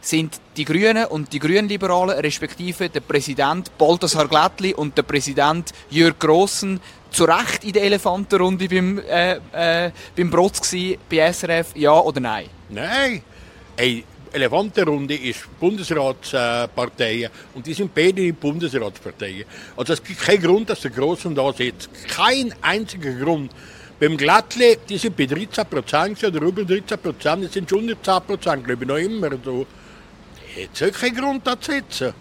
sind 0.00 0.40
die 0.56 0.64
Grünen 0.64 1.04
und 1.06 1.32
die 1.32 1.38
Grünliberalen, 1.38 2.18
respektive 2.20 2.88
der 2.88 3.00
Präsident 3.00 3.76
Balthasar 3.76 4.28
Glättli 4.28 4.74
und 4.74 4.96
der 4.96 5.02
Präsident 5.02 5.72
Jörg 5.90 6.18
Grossen, 6.18 6.80
zu 7.10 7.24
Recht 7.24 7.64
in 7.64 7.72
der 7.72 7.82
Elefantenrunde 7.82 8.68
beim, 8.68 8.98
äh, 8.98 9.36
äh, 9.52 9.90
beim 10.16 10.30
Brotz 10.30 10.60
gewesen, 10.62 10.98
bei 11.10 11.30
SRF, 11.32 11.72
ja 11.74 11.98
oder 12.00 12.20
nein? 12.20 12.46
Nein. 12.68 13.22
Hey, 13.76 14.04
Elefantenrunde 14.32 15.14
ist 15.14 15.40
Bundesratsparteien 15.58 17.30
und 17.54 17.66
die 17.66 17.74
sind 17.74 17.94
beide 17.94 18.22
in 18.22 18.34
Bundesratsparteien. 18.34 19.44
Also 19.76 19.92
es 19.92 20.02
gibt 20.02 20.20
keinen 20.20 20.42
Grund, 20.42 20.70
dass 20.70 20.80
der 20.80 20.90
Grossen 20.90 21.34
da 21.34 21.52
sitzt. 21.52 21.90
Kein 22.08 22.54
einziger 22.62 23.12
Grund. 23.12 23.52
Beim 23.98 24.16
Glattle, 24.16 24.78
die 24.88 24.96
sind 24.96 25.16
bei 25.16 25.26
13 25.26 25.66
Prozent 25.66 26.24
oder 26.24 26.40
über 26.40 26.64
13 26.64 26.98
Prozent, 26.98 27.44
die 27.44 27.48
sind 27.48 27.68
schon 27.68 27.80
unter 27.80 28.02
10 28.02 28.26
Prozent, 28.26 28.64
glaube 28.64 28.84
ich, 28.84 28.88
noch 28.88 28.96
immer 28.96 29.30
so. 29.44 29.66
Jetzt 30.56 30.80
hat 30.80 30.94
keinen 30.94 31.16
Grund 31.16 31.46
da 31.46 31.60
zu 31.60 31.72
sitzen. 31.72 32.14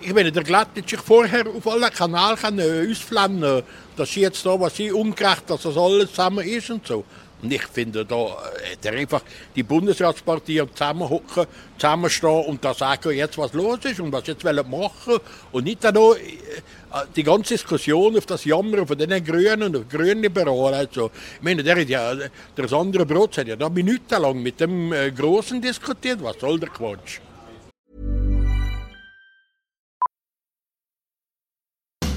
ich 0.00 0.14
meine, 0.14 0.32
der 0.32 0.42
Glatt 0.42 0.68
hat 0.76 0.88
sich 0.88 0.98
vorher 0.98 1.46
auf 1.46 1.66
allen 1.66 1.92
Kanälen 1.92 2.90
ausflammen 2.90 3.62
dass 4.00 4.12
sie 4.12 4.20
jetzt 4.20 4.46
da, 4.46 4.58
was 4.58 4.76
sie 4.76 4.90
ungerecht, 4.90 5.42
dass 5.48 5.62
das 5.62 5.76
alles 5.76 6.08
zusammen 6.08 6.46
ist 6.46 6.70
und 6.70 6.86
so. 6.86 7.04
Und 7.42 7.52
ich 7.52 7.62
finde, 7.62 8.04
da 8.04 8.36
hätte 8.70 8.88
er 8.88 8.94
einfach 8.98 9.22
die 9.56 9.62
Bundesratspartei 9.62 10.62
zusammenhocken, 10.74 11.46
zusammenstehen 11.78 12.44
und 12.46 12.64
da 12.64 12.74
sagen, 12.74 13.12
jetzt 13.12 13.38
was 13.38 13.52
los 13.54 13.78
ist 13.84 14.00
und 14.00 14.12
was 14.12 14.26
jetzt 14.26 14.44
wollen 14.44 14.70
machen 14.70 15.18
und 15.52 15.64
nicht 15.64 15.82
dann 15.82 15.94
noch 15.94 16.14
äh, 16.14 17.06
die 17.16 17.22
ganze 17.22 17.54
Diskussion 17.54 18.16
auf 18.16 18.26
das 18.26 18.44
Jammern 18.44 18.86
von 18.86 18.98
den 18.98 19.24
Grünen 19.24 19.74
und 19.74 19.88
Grünliberalen. 19.88 20.74
Also, 20.74 21.10
ich 21.36 21.42
meine, 21.42 21.62
der, 21.62 21.82
ja, 21.82 22.14
der 22.56 22.68
Sandra 22.68 23.04
Brotz 23.04 23.38
hat 23.38 23.46
ja 23.46 23.56
da 23.56 23.68
minutenlang 23.68 24.42
mit 24.42 24.60
dem 24.60 24.92
äh, 24.92 25.10
Großen 25.10 25.60
diskutiert. 25.62 26.22
Was 26.22 26.38
soll 26.40 26.58
der 26.60 26.68
Quatsch? 26.68 27.20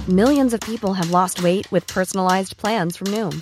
Millions 0.10 0.54
of 0.54 0.60
people 0.60 0.96
have 0.96 1.12
lost 1.12 1.42
weight 1.42 1.72
with 1.72 1.88
personalized 1.88 2.58
plans 2.58 2.98
from 2.98 3.08
Noom, 3.08 3.42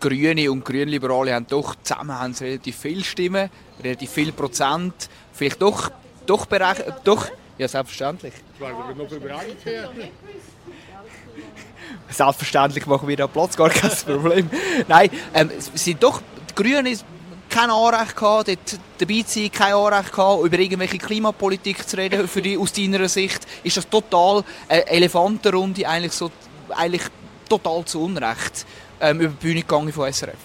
Grüne 0.00 0.50
und 0.50 0.64
Grünliberale 0.64 1.34
haben 1.34 1.46
doch 1.46 1.76
zusammen 1.82 2.18
haben 2.18 2.34
sie 2.34 2.46
relativ 2.46 2.76
viele 2.76 3.04
Stimmen, 3.04 3.50
relativ 3.82 4.10
viel 4.10 4.32
Prozent, 4.32 5.08
vielleicht 5.32 5.60
doch 5.60 5.90
doch 6.26 6.46
berechnet, 6.46 6.94
doch 7.04 7.26
ja 7.58 7.68
selbstverständlich. 7.68 8.34
Selbstverständlich 12.08 12.86
machen 12.86 13.08
wir 13.08 13.16
da 13.16 13.26
Platz, 13.26 13.56
gar 13.56 13.68
kein 13.70 13.90
Problem. 14.06 14.50
Nein, 14.86 15.10
ähm, 15.34 15.50
sind 15.74 16.02
doch 16.02 16.22
die 16.48 16.54
Grünen 16.54 16.98
kein 17.48 17.68
Anrecht 17.68 18.16
gehabt, 18.16 18.48
dort 18.48 18.78
dabei 18.98 19.22
zu 19.22 19.40
sein, 19.40 19.50
kein 19.50 19.72
Anrecht 19.74 20.12
gehabt, 20.12 20.44
über 20.44 20.58
irgendwelche 20.58 20.98
Klimapolitik 20.98 21.88
zu 21.88 21.96
reden. 21.96 22.28
Für 22.28 22.40
die, 22.40 22.56
aus 22.56 22.72
deiner 22.72 23.08
Sicht 23.08 23.46
ist 23.64 23.76
das 23.76 23.88
total 23.88 24.44
eine 24.68 24.86
Elefantenrunde, 24.86 25.86
eigentlich, 25.88 26.12
so, 26.12 26.30
eigentlich 26.68 27.02
total 27.48 27.84
zu 27.84 28.04
Unrecht 28.04 28.66
ähm, 29.00 29.20
über 29.20 29.34
die 29.40 29.46
Bühne 29.46 29.60
gegangen 29.60 29.92
von 29.92 30.12
SRF. 30.12 30.36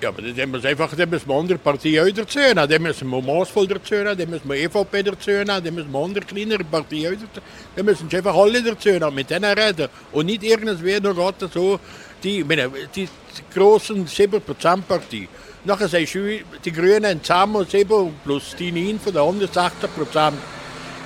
Ja, 0.00 0.10
aber 0.10 0.22
dann 0.22 0.50
müssen 0.50 0.62
wir 0.64 0.70
einfach 0.70 0.94
dann 0.94 1.08
müssen 1.08 1.28
wir 1.28 1.34
andere 1.34 1.56
Parteien 1.56 2.06
auch 2.06 2.14
dazu 2.14 2.38
nehmen. 2.38 2.68
Dann 2.68 2.82
müssen 2.82 3.08
wir 3.08 3.22
Maßvoll 3.22 3.66
dazu 3.68 3.94
nehmen, 3.94 4.18
dann 4.18 4.28
müssen 4.28 4.48
wir 4.48 4.56
EVP 4.56 5.02
dazu 5.02 5.30
nehmen, 5.30 5.46
dann 5.46 5.74
müssen 5.74 5.92
wir 5.92 5.98
andere 6.00 6.24
kleinere 6.24 6.64
Parteien 6.64 7.14
auch 7.14 7.20
dazu 7.20 7.46
Dann 7.74 7.86
müssen 7.86 8.10
wir 8.10 8.18
einfach 8.18 8.34
alle 8.34 8.62
dazu 8.62 8.88
nehmen, 8.90 9.14
mit 9.14 9.30
denen 9.30 9.58
reden. 9.58 9.88
Und 10.12 10.26
nicht 10.26 10.42
irgendwie 10.42 11.00
noch 11.00 11.14
gerade 11.14 11.48
so, 11.52 11.80
die, 12.22 12.44
meine, 12.44 12.70
die, 12.94 13.06
die 13.06 13.54
grossen 13.54 14.06
7%-Partei. 14.06 15.28
Nachher 15.64 15.88
sagst 15.88 16.14
du, 16.14 16.38
die 16.64 16.72
Grünen 16.72 17.22
zusammen 17.22 17.64
7 17.66 18.14
plus 18.24 18.54
die 18.58 18.72
9 18.72 19.00
von 19.00 19.12
den 19.12 19.22
anderen 19.22 19.52
16 19.52 19.90
Prozent. 19.90 20.36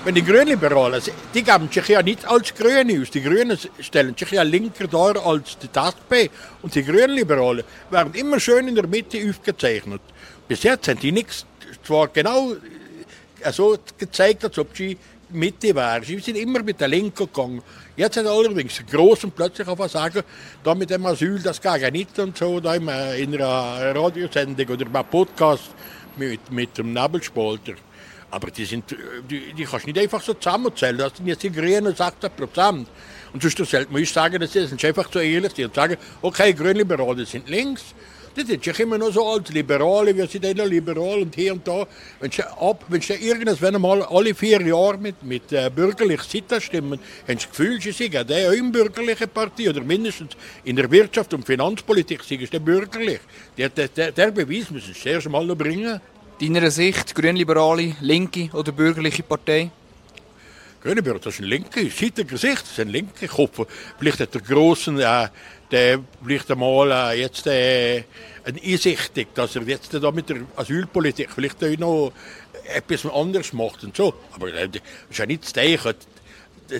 Wenn 0.08 0.14
die 0.14 0.24
Grünliberalen, 0.24 1.02
die 1.34 1.42
geben 1.42 1.68
sich 1.70 1.86
ja 1.86 2.00
nicht 2.00 2.26
als 2.26 2.54
Grüne 2.54 2.98
aus. 2.98 3.10
Die 3.10 3.20
Grünen 3.20 3.58
stellen 3.78 4.14
sich 4.16 4.30
ja 4.30 4.42
linker 4.42 4.86
dar 4.86 5.22
als 5.22 5.58
die 5.58 5.68
TASP. 5.68 6.30
Und 6.62 6.74
die 6.74 6.82
Grünliberalen 6.82 7.62
werden 7.90 8.14
immer 8.14 8.40
schön 8.40 8.68
in 8.68 8.74
der 8.74 8.86
Mitte 8.86 9.18
aufgezeichnet. 9.28 10.00
Bis 10.48 10.62
jetzt 10.62 10.88
haben 10.88 10.98
die 10.98 11.12
nichts, 11.12 11.44
zwar 11.84 12.08
genau 12.08 12.54
so 13.52 13.76
gezeigt, 13.98 14.46
als 14.46 14.58
ob 14.58 14.74
sie 14.74 14.96
Mitte 15.28 15.74
wären. 15.74 16.02
Sie 16.02 16.18
sind 16.20 16.38
immer 16.38 16.62
mit 16.62 16.80
der 16.80 16.88
Linken 16.88 17.26
gegangen. 17.26 17.60
Jetzt 17.94 18.16
hat 18.16 18.24
allerdings 18.24 18.76
der 18.76 18.86
Großen 18.86 19.30
plötzlich 19.30 19.68
auf 19.68 19.92
sagen, 19.92 20.22
da 20.64 20.74
mit 20.74 20.88
dem 20.88 21.04
Asyl, 21.04 21.38
das 21.42 21.60
geht 21.60 21.82
ja 21.82 21.90
nicht 21.90 22.18
und 22.18 22.38
so, 22.38 22.60
da 22.60 22.76
in 22.76 22.88
einer 22.88 23.94
Radiosendung 23.94 24.68
oder 24.68 24.86
einem 24.86 25.06
Podcast 25.10 25.68
mit, 26.16 26.50
mit 26.50 26.78
dem 26.78 26.94
Nebelspalter. 26.94 27.74
Aber 28.30 28.50
die, 28.50 28.64
sind, 28.64 28.85
die, 29.30 29.54
die 29.54 29.64
kannst 29.64 29.87
du 29.87 29.90
nicht 29.90 29.99
einfach 29.99 30.23
so 30.23 30.35
zusammenzählen. 30.35 30.99
Das 30.99 31.16
sind 31.16 31.26
jetzt 31.26 31.42
die 31.42 31.50
Grünen 31.50 31.94
16 31.94 32.30
Prozent. 32.30 32.88
Und 33.32 33.42
sonst 33.42 33.58
sollte 33.70 33.92
man 33.92 34.04
sagen, 34.04 34.40
das 34.40 34.52
sind 34.52 34.85
einfach 34.85 35.08
so 35.11 35.18
ehrlich 35.18 35.52
die 35.54 35.64
und 35.64 35.75
sagen, 35.75 35.97
okay, 36.23 36.52
Grünliberale 36.52 37.25
sind 37.25 37.49
links. 37.49 37.94
Das 38.35 38.47
sind 38.47 38.64
ja 38.64 38.73
immer 38.78 38.99
noch 38.99 39.12
so 39.12 39.26
als 39.26 39.50
Liberale, 39.50 40.14
wir 40.14 40.28
sind 40.28 40.44
immer 40.44 40.64
liberal 40.64 41.23
und 41.23 41.35
hier 41.35 41.52
und 41.54 41.66
da. 41.66 41.87
Wenn 42.20 42.30
sie, 42.30 42.44
ab, 42.44 42.85
wenn 42.88 43.00
sie 43.00 43.14
irgendwann 43.14 43.75
einmal 43.75 44.02
alle 44.04 44.32
vier 44.32 44.61
Jahre 44.61 44.97
mit, 44.97 45.23
mit 45.25 45.50
äh, 45.52 45.68
bürgerlich 45.75 46.23
Seite 46.23 46.61
stimmen, 46.61 47.00
haben 47.26 47.38
sie 47.38 47.47
das 47.47 47.49
Gefühl, 47.49 47.80
sie 47.80 47.90
sind 47.90 48.16
auch 48.16 48.52
in 48.52 48.70
bürgerliche 48.70 49.26
Partei 49.26 49.70
oder 49.70 49.80
mindestens 49.80 50.37
in 50.62 50.76
der 50.76 50.88
Wirtschaft 50.88 51.35
und 51.35 51.47
Finanzpolitik 51.47 52.23
sind 52.23 52.49
sie 52.49 52.58
bürgerlich. 52.61 53.20
Der, 53.56 53.70
der, 53.70 54.12
der 54.12 54.30
Beweis 54.30 54.70
müssen 54.70 54.94
sie 54.94 55.00
zuerst 55.00 55.28
mal 55.28 55.44
noch 55.44 55.56
bringen. 55.56 56.00
Deiner 56.40 56.71
Sicht, 56.71 57.16
Grünliberale, 57.16 57.97
linke 58.00 58.49
oder 58.52 58.71
bürgerliche 58.71 59.25
Partei? 59.25 59.73
Grünenberg, 60.80 61.21
das 61.21 61.35
ist 61.35 61.40
ein 61.40 61.47
linker, 61.47 61.80
seit 61.80 62.28
Gesicht, 62.28 62.62
das 62.62 62.71
ist 62.71 62.78
ein 62.78 62.90
linker 62.90 63.26
Kopf. 63.26 63.66
Vielleicht 63.99 64.21
hat 64.21 64.35
der 64.35 64.42
Grossen, 64.42 65.00
äh, 65.00 65.28
der 65.73 65.99
vielleicht 66.25 66.49
einmal 66.52 66.92
äh, 66.92 67.23
jetzt 67.23 67.45
äh, 67.49 68.04
eine 68.45 68.62
einsichtig, 68.62 69.35
dass 69.35 69.57
er 69.57 69.62
jetzt 69.62 69.92
da 69.92 70.12
mit 70.12 70.28
der 70.28 70.42
Asylpolitik 70.54 71.30
vielleicht 71.35 71.64
auch 71.64 71.76
noch 71.76 72.12
etwas 72.73 73.04
anderes 73.07 73.52
macht 73.52 73.83
und 73.83 73.97
so. 73.97 74.14
Aber 74.33 74.54
äh, 74.54 74.68
das 74.68 74.83
ist 75.11 75.18
ja 75.18 75.26
nicht 75.26 75.42
das 75.42 75.52
Zeichen. 75.52 75.95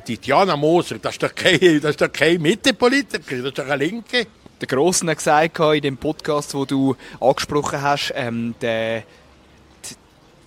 Die 0.07 0.19
Diana 0.19 0.57
Moser, 0.57 1.01
das 1.01 1.15
ist 1.15 1.23
doch 1.25 1.35
kein, 1.35 1.81
das 1.81 1.91
ist 1.91 2.01
doch 2.01 2.13
kein 2.13 2.41
Mittepolitiker, 2.41 3.39
das 3.39 3.47
ist 3.47 3.59
doch 3.59 3.67
eine 3.67 3.85
Linke. 3.85 4.29
Der 4.61 4.69
Grossen 4.69 5.11
hat 5.11 5.19
gesagt 5.19 5.59
in 5.59 5.83
dem 5.83 5.97
Podcast, 5.97 6.55
wo 6.55 6.65
du 6.65 6.95
angesprochen 7.21 7.83
hast, 7.83 8.13
ähm, 8.15 8.55
der 8.61 9.03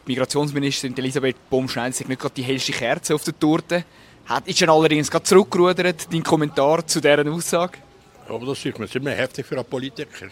Migrationsministerin 0.06 0.98
Elisabeth 0.98 1.50
Baumschneider 1.50 2.08
nicht 2.08 2.20
gerade 2.20 2.34
die 2.36 2.44
hellste 2.44 2.72
Kerze 2.72 3.16
auf 3.16 3.24
der 3.24 3.38
Torte. 3.38 3.86
Hat, 4.26 4.48
ist 4.48 4.62
dann 4.62 4.70
allerdings 4.70 5.10
gerade 5.12 5.24
zurückgerudert, 5.24 6.12
dein 6.12 6.24
Kommentar 6.24 6.86
zu 6.86 7.02
dieser 7.02 7.26
Aussage? 7.32 7.80
Aber 8.28 8.46
das 8.46 8.66
ist 8.66 9.02
mir 9.02 9.12
heftig 9.12 9.46
für 9.46 9.56
einen 9.56 9.66
Politiker. 9.66 10.28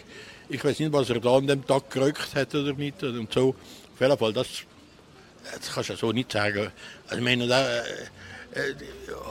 Ich 0.48 0.64
weiß 0.64 0.78
nicht, 0.80 0.92
was 0.92 1.10
er 1.10 1.20
da 1.20 1.36
an 1.36 1.46
dem 1.46 1.66
Tag 1.66 1.90
gerückt 1.90 2.34
hat 2.34 2.54
oder 2.54 2.72
nicht. 2.72 3.02
Und 3.02 3.32
so. 3.32 3.50
Auf 3.94 4.00
jeden 4.00 4.18
Fall, 4.18 4.32
das, 4.32 4.48
das 5.44 5.74
kannst 5.74 5.90
du 5.90 5.96
so 5.96 6.12
nicht 6.12 6.32
sagen. 6.32 6.70
Also, 7.06 7.16
ich 7.16 7.22
meine, 7.22 7.46
da, 7.46 7.78
äh, 7.78 7.82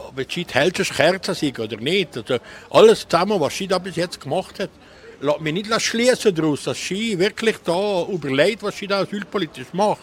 ob 0.07 0.17
jetzt 0.19 0.35
die 0.35 0.45
hellste 0.49 0.83
Kerze 0.83 1.33
sind 1.33 1.59
oder 1.59 1.77
nicht. 1.77 2.15
Also, 2.15 2.37
alles 2.69 3.07
zusammen, 3.07 3.39
was 3.39 3.57
sie 3.57 3.67
da 3.67 3.79
bis 3.79 3.95
jetzt 3.95 4.21
gemacht 4.21 4.59
hat, 4.59 4.69
lässt 5.21 5.41
mich 5.41 5.53
nicht 5.53 5.81
schließen 5.81 6.33
daraus, 6.33 6.63
dass 6.63 6.77
sie 6.77 7.17
wirklich 7.17 7.57
da 7.63 8.03
überlegt, 8.03 8.63
was 8.63 8.77
sie 8.77 8.87
da 8.87 8.99
asylpolitisch 8.99 9.73
macht. 9.73 10.01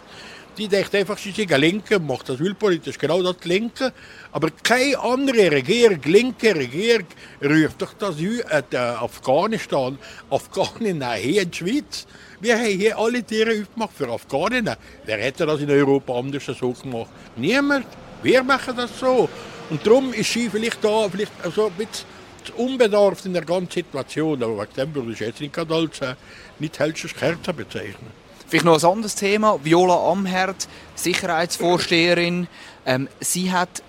Die 0.58 0.68
denkt 0.68 0.94
einfach, 0.94 1.18
sie 1.18 1.32
sind 1.32 1.50
Linke, 1.50 1.98
macht 1.98 2.30
asylpolitisch 2.30 2.96
genau 2.96 3.22
das 3.22 3.44
Linke. 3.44 3.92
Aber 4.32 4.48
keine 4.62 4.98
andere 4.98 5.50
Regierung, 5.50 6.00
linke 6.04 6.54
Regierung, 6.54 7.06
ruft 7.44 7.82
doch 7.82 7.92
das 7.92 8.16
äh, 8.18 8.76
Afghanistan, 8.76 9.98
Afghanen 10.30 11.04
hier 11.14 11.42
in 11.42 11.50
die 11.50 11.58
Schweiz. 11.58 12.06
Wir 12.40 12.56
haben 12.56 12.78
hier 12.78 12.98
alle 12.98 13.22
Tiere 13.22 13.60
aufgemacht 13.62 13.92
für 13.96 14.08
Afghanen. 14.08 14.70
Wer 15.04 15.18
hätte 15.18 15.44
das 15.44 15.60
in 15.60 15.70
Europa 15.70 16.18
anders 16.18 16.44
so 16.44 16.72
gemacht? 16.72 17.10
Niemand. 17.36 17.86
Wir 18.22 18.42
machen 18.42 18.76
das 18.76 18.98
so. 18.98 19.28
Und 19.68 19.86
darum 19.86 20.14
ist 20.14 20.32
sie 20.32 20.48
vielleicht 20.48 20.82
da 20.82 21.06
vielleicht 21.10 21.32
so 21.54 21.66
ein 21.66 21.72
bisschen 21.72 22.15
unbedarft 22.50 23.26
in 23.26 23.32
der 23.32 23.44
ganzen 23.44 23.72
Situation. 23.72 24.42
Aber 24.42 24.62
wegen 24.62 24.74
dem 24.76 24.94
würde 24.94 25.12
ich 25.12 25.20
jetzt 25.20 25.40
nicht 25.40 25.58
als 25.58 26.00
äh, 26.00 26.14
nicht 26.58 26.78
hellstes 26.78 27.14
Kerzen 27.14 27.56
bezeichnen. 27.56 28.10
Vielleicht 28.48 28.64
noch 28.64 28.82
ein 28.82 28.90
anderes 28.90 29.14
Thema. 29.16 29.58
Viola 29.62 30.10
Amherd, 30.10 30.68
Sicherheitsvorsteherin. 30.94 32.46
Ähm, 32.84 33.08
sie 33.20 33.50
hat 33.50 33.82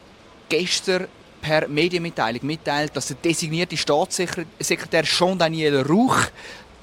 gestern 0.49 1.07
per 1.41 1.67
Medienmitteilung 1.67 2.45
mitteilt, 2.45 2.95
dass 2.95 3.07
der 3.07 3.17
designierte 3.17 3.77
Staatssekretär 3.77 5.03
Jean-Daniel 5.03 5.81
Rauch 5.81 6.17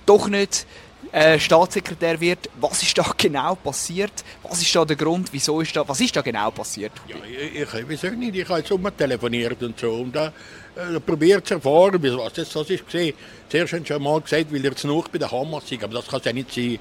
doch 0.07 0.29
nicht 0.29 0.67
äh, 1.15 1.39
Staatssekretär 1.39 2.21
wird. 2.21 2.51
Was 2.61 2.83
ist 2.83 2.99
da 2.99 3.05
genau 3.17 3.55
passiert? 3.55 4.13
Was 4.43 4.61
ist 4.61 4.75
da 4.75 4.85
der 4.85 4.97
Grund? 4.97 5.29
Wieso 5.33 5.61
ist 5.61 5.75
da, 5.77 5.87
was 5.87 6.01
ist 6.01 6.17
da 6.17 6.23
genau 6.23 6.51
passiert? 6.51 6.91
Ja, 7.07 7.17
ich, 7.25 7.73
weiß 7.73 8.07
auch 8.07 8.17
nicht. 8.17 8.35
Ich 8.35 8.49
habe 8.49 8.59
jetzt 8.59 8.71
immer 8.73 8.95
telefoniert 8.95 9.63
und 9.63 9.79
so. 9.79 9.93
Und 9.93 10.17
da 10.17 10.33
äh, 10.75 10.99
probiert 10.99 11.47
zu 11.47 11.55
erfahren, 11.55 12.03
was 12.03 12.33
das, 12.33 12.51
das 12.51 12.69
ist 12.69 12.85
gesehen. 12.85 13.15
Zuerst 13.49 13.73
haben 13.75 13.87
schon 13.87 14.03
mal 14.03 14.21
gesagt, 14.21 14.53
weil 14.53 14.65
er 14.65 14.75
zu 14.75 14.89
noch 14.89 15.07
bei 15.07 15.19
der 15.19 15.31
Hamas 15.31 15.71
ist. 15.71 15.85
Aber 15.85 15.95
das 15.95 16.09
kann 16.09 16.19
es 16.19 16.27
ja 16.27 16.33
nicht 16.33 16.53
sein. 16.53 16.79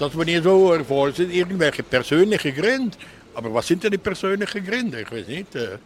Das, 0.00 0.16
was 0.16 0.26
ich 0.26 0.42
so 0.42 0.72
erfahre, 0.72 1.12
sind 1.12 1.32
irgendwelche 1.32 1.84
persönlichen 1.84 2.54
Gründe. 2.56 2.96
Aber 3.34 3.54
was 3.54 3.68
sind 3.68 3.84
denn 3.84 3.92
die 3.92 3.98
persönlichen 3.98 4.66
Gründe? 4.66 5.02
Ich 5.02 5.12
weiß 5.12 5.28
nicht. 5.28 5.54
Äh, 5.54 5.78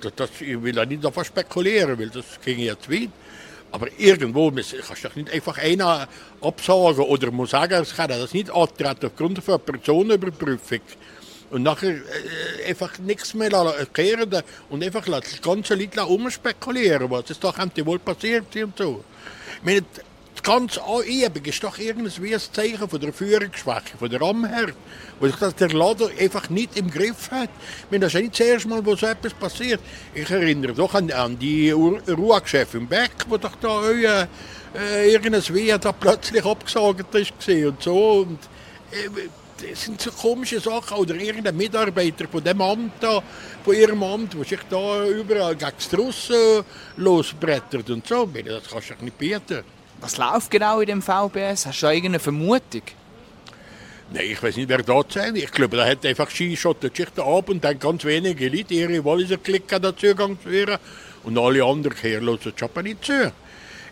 das, 0.00 0.12
das, 0.16 0.30
ich 0.40 0.60
will 0.60 0.72
da 0.72 0.86
nicht 0.86 1.04
davon 1.04 1.24
spekulieren, 1.24 1.98
weil 1.98 2.08
das 2.08 2.40
ging 2.42 2.58
ja 2.58 2.78
zu 2.78 2.90
weit. 2.90 3.10
Aber 3.72 3.88
irgendwo 3.98 4.50
kannst 4.50 4.72
du 4.72 5.08
nicht 5.14 5.30
einfach 5.30 5.58
einer 5.58 6.08
absagen 6.40 7.04
oder 7.04 7.30
muss 7.30 7.50
sagen, 7.50 7.82
es 7.82 7.94
kann 7.94 8.08
das 8.08 8.32
nicht 8.32 8.50
antreten 8.50 9.06
aufgrund 9.06 9.42
von 9.42 9.60
Personenüberprüfung. 9.60 10.80
Und 11.50 11.62
nachher 11.62 11.90
äh, 11.90 12.68
einfach 12.68 12.98
nichts 12.98 13.34
mehr 13.34 13.52
erklären 13.52 14.42
und 14.68 14.82
einfach 14.82 15.04
das 15.04 15.40
ganze 15.40 15.74
Leute 15.74 16.04
umspekulieren, 16.04 17.08
was 17.10 17.30
es 17.30 17.38
da 17.38 17.52
könnte 17.52 17.86
wohl 17.86 18.00
passiert 18.00 18.56
und 18.56 18.76
so. 18.76 19.04
Ich 19.58 19.64
meine, 19.64 19.84
ganz 20.46 20.78
anhebig 20.78 21.48
ist 21.48 21.64
doch 21.64 21.76
irgendwie 21.76 22.32
ein 22.32 22.40
Zeichen 22.40 22.88
von 22.88 23.00
der 23.00 23.12
Führungsschwäche, 23.12 23.98
von 23.98 24.08
der 24.08 24.22
Amherd, 24.22 24.74
wo 25.18 25.26
sich 25.26 25.36
der 25.36 25.70
Laden 25.70 26.08
einfach 26.20 26.48
nicht 26.50 26.78
im 26.78 26.88
Griff 26.88 27.32
hat. 27.32 27.50
Ich 27.84 27.90
meine, 27.90 28.04
das 28.04 28.14
ist 28.14 28.20
nicht 28.20 28.38
das 28.38 28.46
erste 28.46 28.68
Mal, 28.68 28.86
wo 28.86 28.94
so 28.94 29.06
etwas 29.06 29.34
passiert. 29.34 29.80
Ich 30.14 30.30
erinnere 30.30 30.72
doch 30.72 30.94
an, 30.94 31.10
an 31.10 31.36
die 31.36 31.72
Ruhechefin 31.72 32.82
im 32.82 32.86
Beck, 32.86 33.10
wo 33.28 33.36
doch 33.38 33.56
da 33.60 33.90
äh, 33.90 34.26
äh, 34.78 35.12
irgendein 35.12 35.80
da 35.80 35.90
plötzlich 35.90 36.44
abgesagt 36.44 37.12
ist 37.16 37.32
und 37.48 37.82
so. 37.82 38.12
Und, 38.20 38.38
äh, 38.92 39.28
das 39.68 39.82
sind 39.82 40.00
so 40.00 40.12
komische 40.12 40.60
Sachen. 40.60 40.96
Oder 40.96 41.16
irgendein 41.16 41.56
Mitarbeiter 41.56 42.28
von 42.28 42.44
dem 42.44 42.60
Amt 42.60 42.92
da, 43.00 43.20
von 43.64 43.74
ihrem 43.74 44.00
Amt, 44.00 44.34
der 44.34 44.44
sich 44.44 44.60
da 44.70 45.06
überall 45.06 45.56
gegen 45.56 45.72
die 45.90 45.96
Russen 45.96 46.64
losbrettert 46.98 47.90
und 47.90 48.06
so. 48.06 48.26
Das 48.26 48.70
kannst 48.70 48.90
du 48.90 49.04
nicht 49.04 49.18
bieten. 49.18 49.75
Was 50.00 50.18
läuft 50.18 50.50
genau 50.50 50.80
in 50.80 50.86
dem 50.86 51.02
VBS? 51.02 51.66
Hast 51.66 51.82
du 51.82 51.86
irgendeine 51.86 52.18
Vermutung? 52.18 52.82
Nein, 54.12 54.26
ich 54.30 54.42
weiß 54.42 54.56
nicht, 54.56 54.68
wer 54.68 54.82
da 54.82 55.00
sein. 55.08 55.34
Ich 55.34 55.50
glaube, 55.50 55.76
da 55.76 55.86
hat 55.86 56.06
einfach 56.06 56.30
Skischottet 56.30 56.96
sich 56.96 57.08
da 57.14 57.24
ab 57.24 57.48
und 57.48 57.64
dann 57.64 57.78
ganz 57.78 58.04
wenige 58.04 58.48
Leute 58.48 58.74
ihre 58.74 59.04
Walliser 59.04 59.38
Klick 59.38 59.68
da 59.68 59.96
Zugang 59.96 60.38
zu 60.40 60.48
führen. 60.48 60.78
Und 61.24 61.36
alle 61.38 61.64
anderen 61.64 61.96
hören 62.00 62.38
aber 62.60 62.82
nicht 62.82 63.04
zu. 63.04 63.32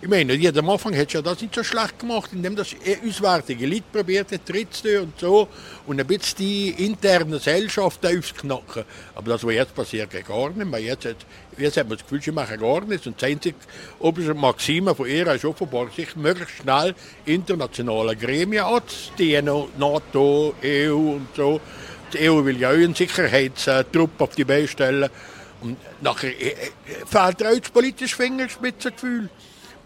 Ich 0.05 0.11
meine, 0.11 0.37
die 0.37 0.47
am 0.47 0.69
Anfang 0.69 0.95
hat 0.95 1.15
ja 1.15 1.23
das 1.23 1.41
nicht 1.41 1.55
so 1.55 1.65
schlecht 1.65 1.99
gemacht, 1.99 2.29
indem 2.35 2.55
das 2.55 2.77
auswärtige 3.03 3.67
Leute 3.67 3.85
probiert 3.91 4.33
hat, 4.33 4.45
Tritt 4.45 4.69
und 5.01 5.19
so. 5.19 5.49
Und 5.87 5.99
ein 5.99 6.07
bisschen 6.07 6.37
die 6.41 6.69
internen 6.85 7.31
Gesellschaften 7.31 8.19
aufs 8.19 8.35
Knacken. 8.35 8.85
Aber 9.15 9.31
das, 9.31 9.43
was 9.45 9.55
jetzt 9.55 9.75
passiert, 9.75 10.11
geht 10.11 10.29
gar 10.29 10.51
nicht 10.51 10.71
mehr. 10.71 10.79
Jetzt 10.79 11.07
hat, 11.07 11.17
jetzt 11.57 11.79
hat 11.79 11.89
man 11.89 11.97
das 11.97 12.07
Gefühl, 12.07 12.21
sie 12.21 12.33
machen 12.33 12.61
gar 12.61 12.83
nichts. 12.83 13.07
Und 13.07 13.19
die 13.19 13.25
einzige 13.25 13.57
oberste 13.99 14.35
Maxime 14.35 14.95
von 14.95 15.09
ihr 15.09 15.27
ist 15.29 15.45
offenbar, 15.47 15.89
sich 15.91 16.15
möglichst 16.17 16.57
schnell 16.57 16.95
internationale 17.25 18.15
Gremien 18.15 18.65
anzuziehen. 18.65 19.49
NATO, 19.79 20.55
EU 20.63 20.93
und 20.93 21.29
so. 21.35 21.63
Die 22.13 22.29
EU 22.29 22.45
will 22.45 22.61
ja 22.61 22.69
auch 22.69 22.75
einen 22.75 22.95
Sicherheitstrupp 22.95 24.21
auf 24.21 24.35
die 24.35 24.45
Beine 24.45 24.69
stellen. 24.69 25.09
Und 25.63 25.79
nachher 26.03 26.29
äh, 26.29 26.51
äh, 26.51 26.57
fehlt 27.07 27.41
ihr 27.41 27.49
auch 27.53 27.59
das 27.59 27.71
politische 27.71 28.17
Fingerspitzengefühl 28.17 29.31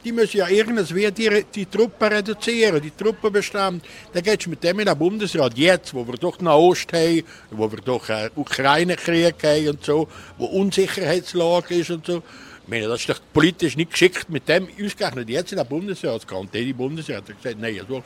die 0.05 0.13
müssen 0.13 0.39
ja 0.39 0.49
irgendwie 0.49 1.11
die, 1.11 1.45
die 1.55 1.67
Truppen 1.67 2.09
reduzieren, 2.09 2.81
die 2.81 2.91
Truppenbestand. 2.91 3.85
Dann 4.13 4.23
gehst 4.23 4.47
du 4.47 4.51
mit 4.51 4.63
dem 4.63 4.81
in 4.81 4.87
den 4.87 4.99
Bundesrat, 4.99 5.57
jetzt, 5.57 5.93
wo 5.95 6.07
wir 6.07 6.15
doch 6.15 6.41
Nahost 6.41 6.93
haben, 6.93 7.23
wo 7.51 7.71
wir 7.71 7.79
doch 7.79 8.09
einen 8.09 8.31
Ukraine-Krieg 8.37 9.35
haben 9.43 9.69
und 9.69 9.85
so, 9.85 10.09
wo 10.37 10.47
Unsicherheitslage 10.47 11.75
ist 11.75 11.91
und 11.91 12.07
so. 12.07 12.23
Ich 12.63 12.69
meine, 12.69 12.87
das 12.87 13.01
ist 13.01 13.09
doch 13.09 13.21
politisch 13.33 13.77
nicht 13.77 13.93
geschickt, 13.93 14.29
mit 14.29 14.49
dem 14.49 14.69
ausgerechnet 14.85 15.29
jetzt 15.29 15.53
in 15.53 15.59
den 15.59 15.67
Bundesrat. 15.67 16.27
Die 16.53 16.73
Bundesrat 16.73 17.29
hat 17.29 17.37
gesagt, 17.43 17.59
nein, 17.59 17.81
so, 17.89 18.03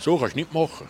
so 0.00 0.16
kannst 0.16 0.34
du 0.34 0.38
nicht 0.38 0.52
machen. 0.52 0.88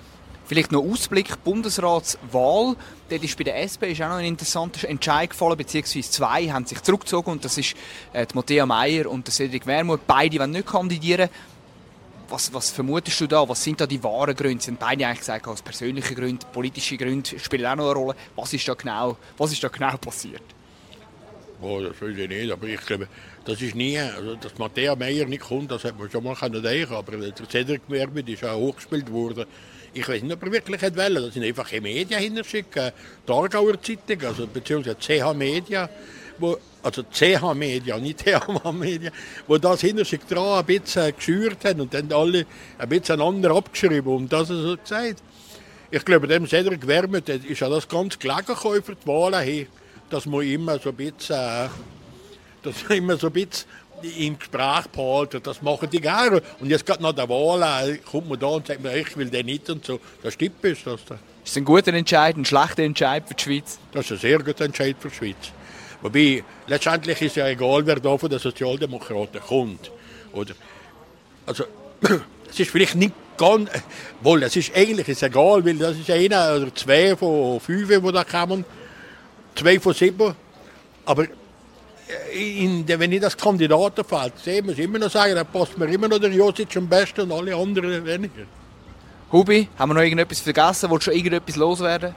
Vielleicht 0.48 0.72
noch 0.72 0.82
Ausblick, 0.82 1.44
Bundesratswahl. 1.44 2.74
Dort 3.10 3.22
ist 3.22 3.36
bei 3.36 3.44
der 3.44 3.60
SP 3.60 3.92
ist 3.92 4.00
auch 4.00 4.08
noch 4.08 4.16
ein 4.16 4.24
interessanter 4.24 4.88
Entscheid 4.88 5.28
gefallen, 5.28 5.58
beziehungsweise 5.58 6.10
zwei 6.10 6.48
haben 6.48 6.64
sich 6.64 6.82
zurückgezogen 6.82 7.32
und 7.32 7.44
das 7.44 7.58
ist 7.58 7.76
äh, 8.14 8.24
die 8.24 8.34
Matthäa 8.34 8.64
Meier 8.64 9.10
und 9.10 9.26
der 9.26 9.34
Cedric 9.34 9.66
Wermuth. 9.66 10.06
Beide 10.06 10.38
wollen 10.38 10.52
nicht 10.52 10.66
kandidieren. 10.66 11.28
Was, 12.30 12.52
was, 12.54 12.70
vermutest 12.70 13.20
du 13.20 13.26
da? 13.26 13.46
Was 13.46 13.62
sind 13.62 13.78
da 13.78 13.86
die 13.86 14.02
wahren 14.02 14.34
Gründe? 14.34 14.64
Haben 14.64 14.78
beide 14.80 15.06
eigentlich 15.06 15.18
gesagt, 15.18 15.46
aus 15.46 15.60
persönlichen 15.60 16.14
Gründen, 16.14 16.46
politische 16.50 16.96
Gründe 16.96 17.38
spielen 17.38 17.66
auch 17.66 17.76
noch 17.76 17.90
eine 17.90 17.94
Rolle. 17.94 18.16
Was 18.34 18.54
ist 18.54 18.66
da 18.66 18.72
genau, 18.72 19.18
was 19.36 19.52
ist 19.52 19.62
da 19.62 19.68
genau 19.68 19.98
passiert? 19.98 20.42
Oh, 21.60 21.78
das 21.82 22.00
weiß 22.00 22.16
ich 22.16 22.28
nicht, 22.28 22.50
aber 22.50 22.68
ich 22.68 22.80
glaube, 22.86 23.06
das 23.44 23.60
ist 23.60 23.74
nie, 23.74 23.98
also 23.98 24.36
dass 24.36 24.56
Matthäa 24.56 24.96
Meier 24.96 25.26
nicht 25.26 25.42
kommt, 25.42 25.70
das 25.70 25.84
hat 25.84 25.98
man 25.98 26.10
schon 26.10 26.24
mal 26.24 26.34
denken 26.34 26.94
aber 26.94 27.18
der 27.18 27.34
Cedric 27.50 27.82
Wermuth 27.88 28.28
ist 28.30 28.44
auch 28.44 28.56
hochgespielt 28.56 29.12
worden 29.12 29.44
ich 29.98 30.08
weiß 30.08 30.22
nicht, 30.22 30.32
ob 30.32 30.42
er 30.42 30.52
wirklich 30.52 30.82
wollte. 30.82 31.14
Da 31.14 31.30
sind 31.30 31.44
einfach 31.44 31.70
Medien 31.80 32.20
hinterschicken. 32.20 32.92
Die 33.26 33.32
Aargauer 33.32 33.80
Zeitung, 33.82 34.26
also 34.26 34.46
beziehungsweise 34.46 34.96
CH 34.98 35.34
Media, 35.34 35.88
wo, 36.38 36.56
also 36.82 37.02
CH 37.02 37.54
Media, 37.54 37.98
nicht 37.98 38.18
TH 38.24 38.72
Media, 38.72 39.10
wo 39.46 39.58
das 39.58 39.80
hinterschickt 39.80 40.30
dran 40.30 40.60
ein 40.60 40.66
bisschen 40.66 41.14
geschürt 41.14 41.64
haben 41.64 41.80
und 41.80 41.92
dann 41.92 42.12
alle 42.12 42.46
ein 42.78 42.88
bisschen 42.88 43.20
einander 43.20 43.50
abgeschrieben 43.50 44.14
und 44.14 44.32
das 44.32 44.48
so 44.48 44.76
gesagt. 44.76 45.22
Ich 45.90 46.04
glaube, 46.04 46.28
dem 46.28 46.46
Cedric 46.46 46.86
Wermuth 46.86 47.28
ist 47.28 47.60
ja 47.60 47.68
das 47.68 47.88
ganz 47.88 48.18
gelegen 48.18 48.54
für 48.56 48.94
die 48.94 49.06
Wahlen 49.06 49.66
dass 50.10 50.26
man 50.26 50.42
immer 50.42 50.78
so 50.78 50.90
ein 50.90 50.96
bisschen, 50.96 51.36
äh, 51.36 51.68
dass 52.62 52.88
man 52.88 52.98
immer 52.98 53.16
so 53.16 53.28
ein 53.28 53.32
bisschen 53.32 53.68
im 54.02 54.38
Gespräch 54.38 54.86
behalten, 54.88 55.40
das 55.42 55.62
machen 55.62 55.88
die 55.90 56.00
gerne. 56.00 56.42
Und 56.60 56.70
jetzt 56.70 56.86
gerade 56.86 57.02
nach 57.02 57.12
der 57.12 57.28
Wahl 57.28 57.98
kommt 57.98 58.28
man 58.28 58.38
da 58.38 58.46
und 58.46 58.66
sagt, 58.66 58.80
ich 58.84 59.16
will 59.16 59.30
den 59.30 59.46
nicht 59.46 59.68
und 59.70 59.84
so. 59.84 60.00
Das 60.22 60.34
stimmt 60.34 60.64
ist 60.64 60.86
das. 60.86 61.04
Da. 61.04 61.18
Ist 61.44 61.56
ein 61.56 61.64
guter 61.64 61.94
Entscheid, 61.94 62.36
ein 62.36 62.44
schlechter 62.44 62.82
Entscheid 62.82 63.24
für 63.26 63.34
die 63.34 63.42
Schweiz? 63.42 63.78
Das 63.92 64.06
ist 64.06 64.12
ein 64.12 64.18
sehr 64.18 64.38
guter 64.38 64.64
Entscheid 64.64 64.96
für 64.98 65.08
die 65.08 65.14
Schweiz. 65.14 65.52
Wobei, 66.02 66.44
letztendlich 66.66 67.20
ist 67.22 67.36
ja 67.36 67.48
egal, 67.48 67.84
wer 67.86 67.96
da 67.96 68.16
von 68.16 68.30
den 68.30 68.38
Sozialdemokraten 68.38 69.40
kommt. 69.40 69.90
Oder, 70.32 70.54
also, 71.46 71.64
es 72.50 72.60
ist 72.60 72.70
vielleicht 72.70 72.94
nicht 72.94 73.14
ganz, 73.36 73.70
wohl, 74.20 74.42
es 74.42 74.56
ist 74.56 74.76
eigentlich 74.76 75.08
ist 75.08 75.22
egal, 75.22 75.64
weil 75.64 75.76
das 75.76 75.96
ist 75.96 76.10
einer 76.10 76.56
oder 76.56 76.74
zwei 76.74 77.16
von 77.16 77.58
fünf, 77.60 77.88
die 77.88 78.12
da 78.12 78.24
kommen, 78.24 78.64
zwei 79.54 79.80
von 79.80 79.94
sieben. 79.94 80.34
Aber 81.04 81.26
in, 82.32 82.86
wenn 82.86 83.12
ich 83.12 83.20
das 83.20 83.36
Kandidatenfeld 83.36 84.32
sehe, 84.38 84.62
muss 84.62 84.78
ich 84.78 84.84
immer 84.84 84.98
noch 84.98 85.10
sagen, 85.10 85.34
da 85.34 85.44
passt 85.44 85.76
mir 85.78 85.86
immer 85.86 86.08
noch 86.08 86.18
der 86.18 86.30
Josic 86.30 86.76
am 86.76 86.88
besten 86.88 87.22
und 87.22 87.32
alle 87.32 87.54
anderen 87.54 88.04
weniger. 88.04 88.44
Hubi, 89.30 89.68
haben 89.78 89.90
wir 89.90 89.94
noch 89.94 90.02
irgendetwas 90.02 90.40
vergessen? 90.40 90.88
Wolltest 90.88 91.08
du 91.08 91.10
schon 91.10 91.18
irgendetwas 91.18 91.56
loswerden? 91.56 92.14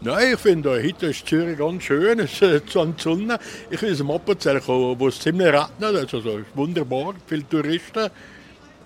Nein, 0.00 0.34
ich 0.34 0.40
finde, 0.40 0.70
heute 0.70 1.06
ist 1.06 1.26
Zürich 1.26 1.56
ganz 1.58 1.84
schön, 1.84 2.18
es 2.20 2.42
ist 2.42 2.76
an 2.76 2.94
die 2.96 3.02
Sonne. 3.02 3.38
Ich 3.70 3.80
will 3.80 3.98
am 3.98 4.10
Appenzell 4.10 4.60
kommen, 4.60 4.98
wo 4.98 5.08
es 5.08 5.18
ziemlich 5.20 5.46
regnet, 5.46 5.70
also 5.80 6.20
so, 6.20 6.38
ist 6.38 6.54
wunderbar, 6.54 7.14
viele 7.26 7.48
Touristen, 7.48 8.10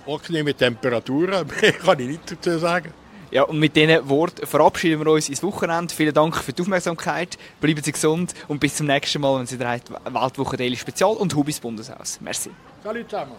angenehme 0.06 0.54
Temperaturen, 0.54 1.46
mehr 1.60 1.72
kann 1.72 1.98
ich 1.98 2.08
nicht 2.08 2.30
dazu 2.30 2.58
sagen. 2.58 2.92
Ja, 3.30 3.44
und 3.44 3.60
mit 3.60 3.76
diesen 3.76 4.08
Worten 4.08 4.44
verabschieden 4.44 5.04
wir 5.04 5.12
uns 5.12 5.28
ins 5.28 5.42
Wochenende. 5.42 5.94
Vielen 5.94 6.12
Dank 6.12 6.36
für 6.36 6.52
die 6.52 6.62
Aufmerksamkeit. 6.62 7.38
Bleiben 7.60 7.82
Sie 7.82 7.92
gesund 7.92 8.34
und 8.48 8.58
bis 8.58 8.76
zum 8.76 8.86
nächsten 8.86 9.20
Mal, 9.20 9.38
wenn 9.38 9.46
Sie 9.46 9.56
drei 9.56 9.80
Weltwoche 10.04 10.56
Daily 10.56 10.76
Spezial 10.76 11.12
und 11.12 11.34
Hubis 11.34 11.60
Bundeshaus. 11.60 12.18
Merci. 12.20 12.50
Salut 12.82 13.08
zusammen. 13.08 13.36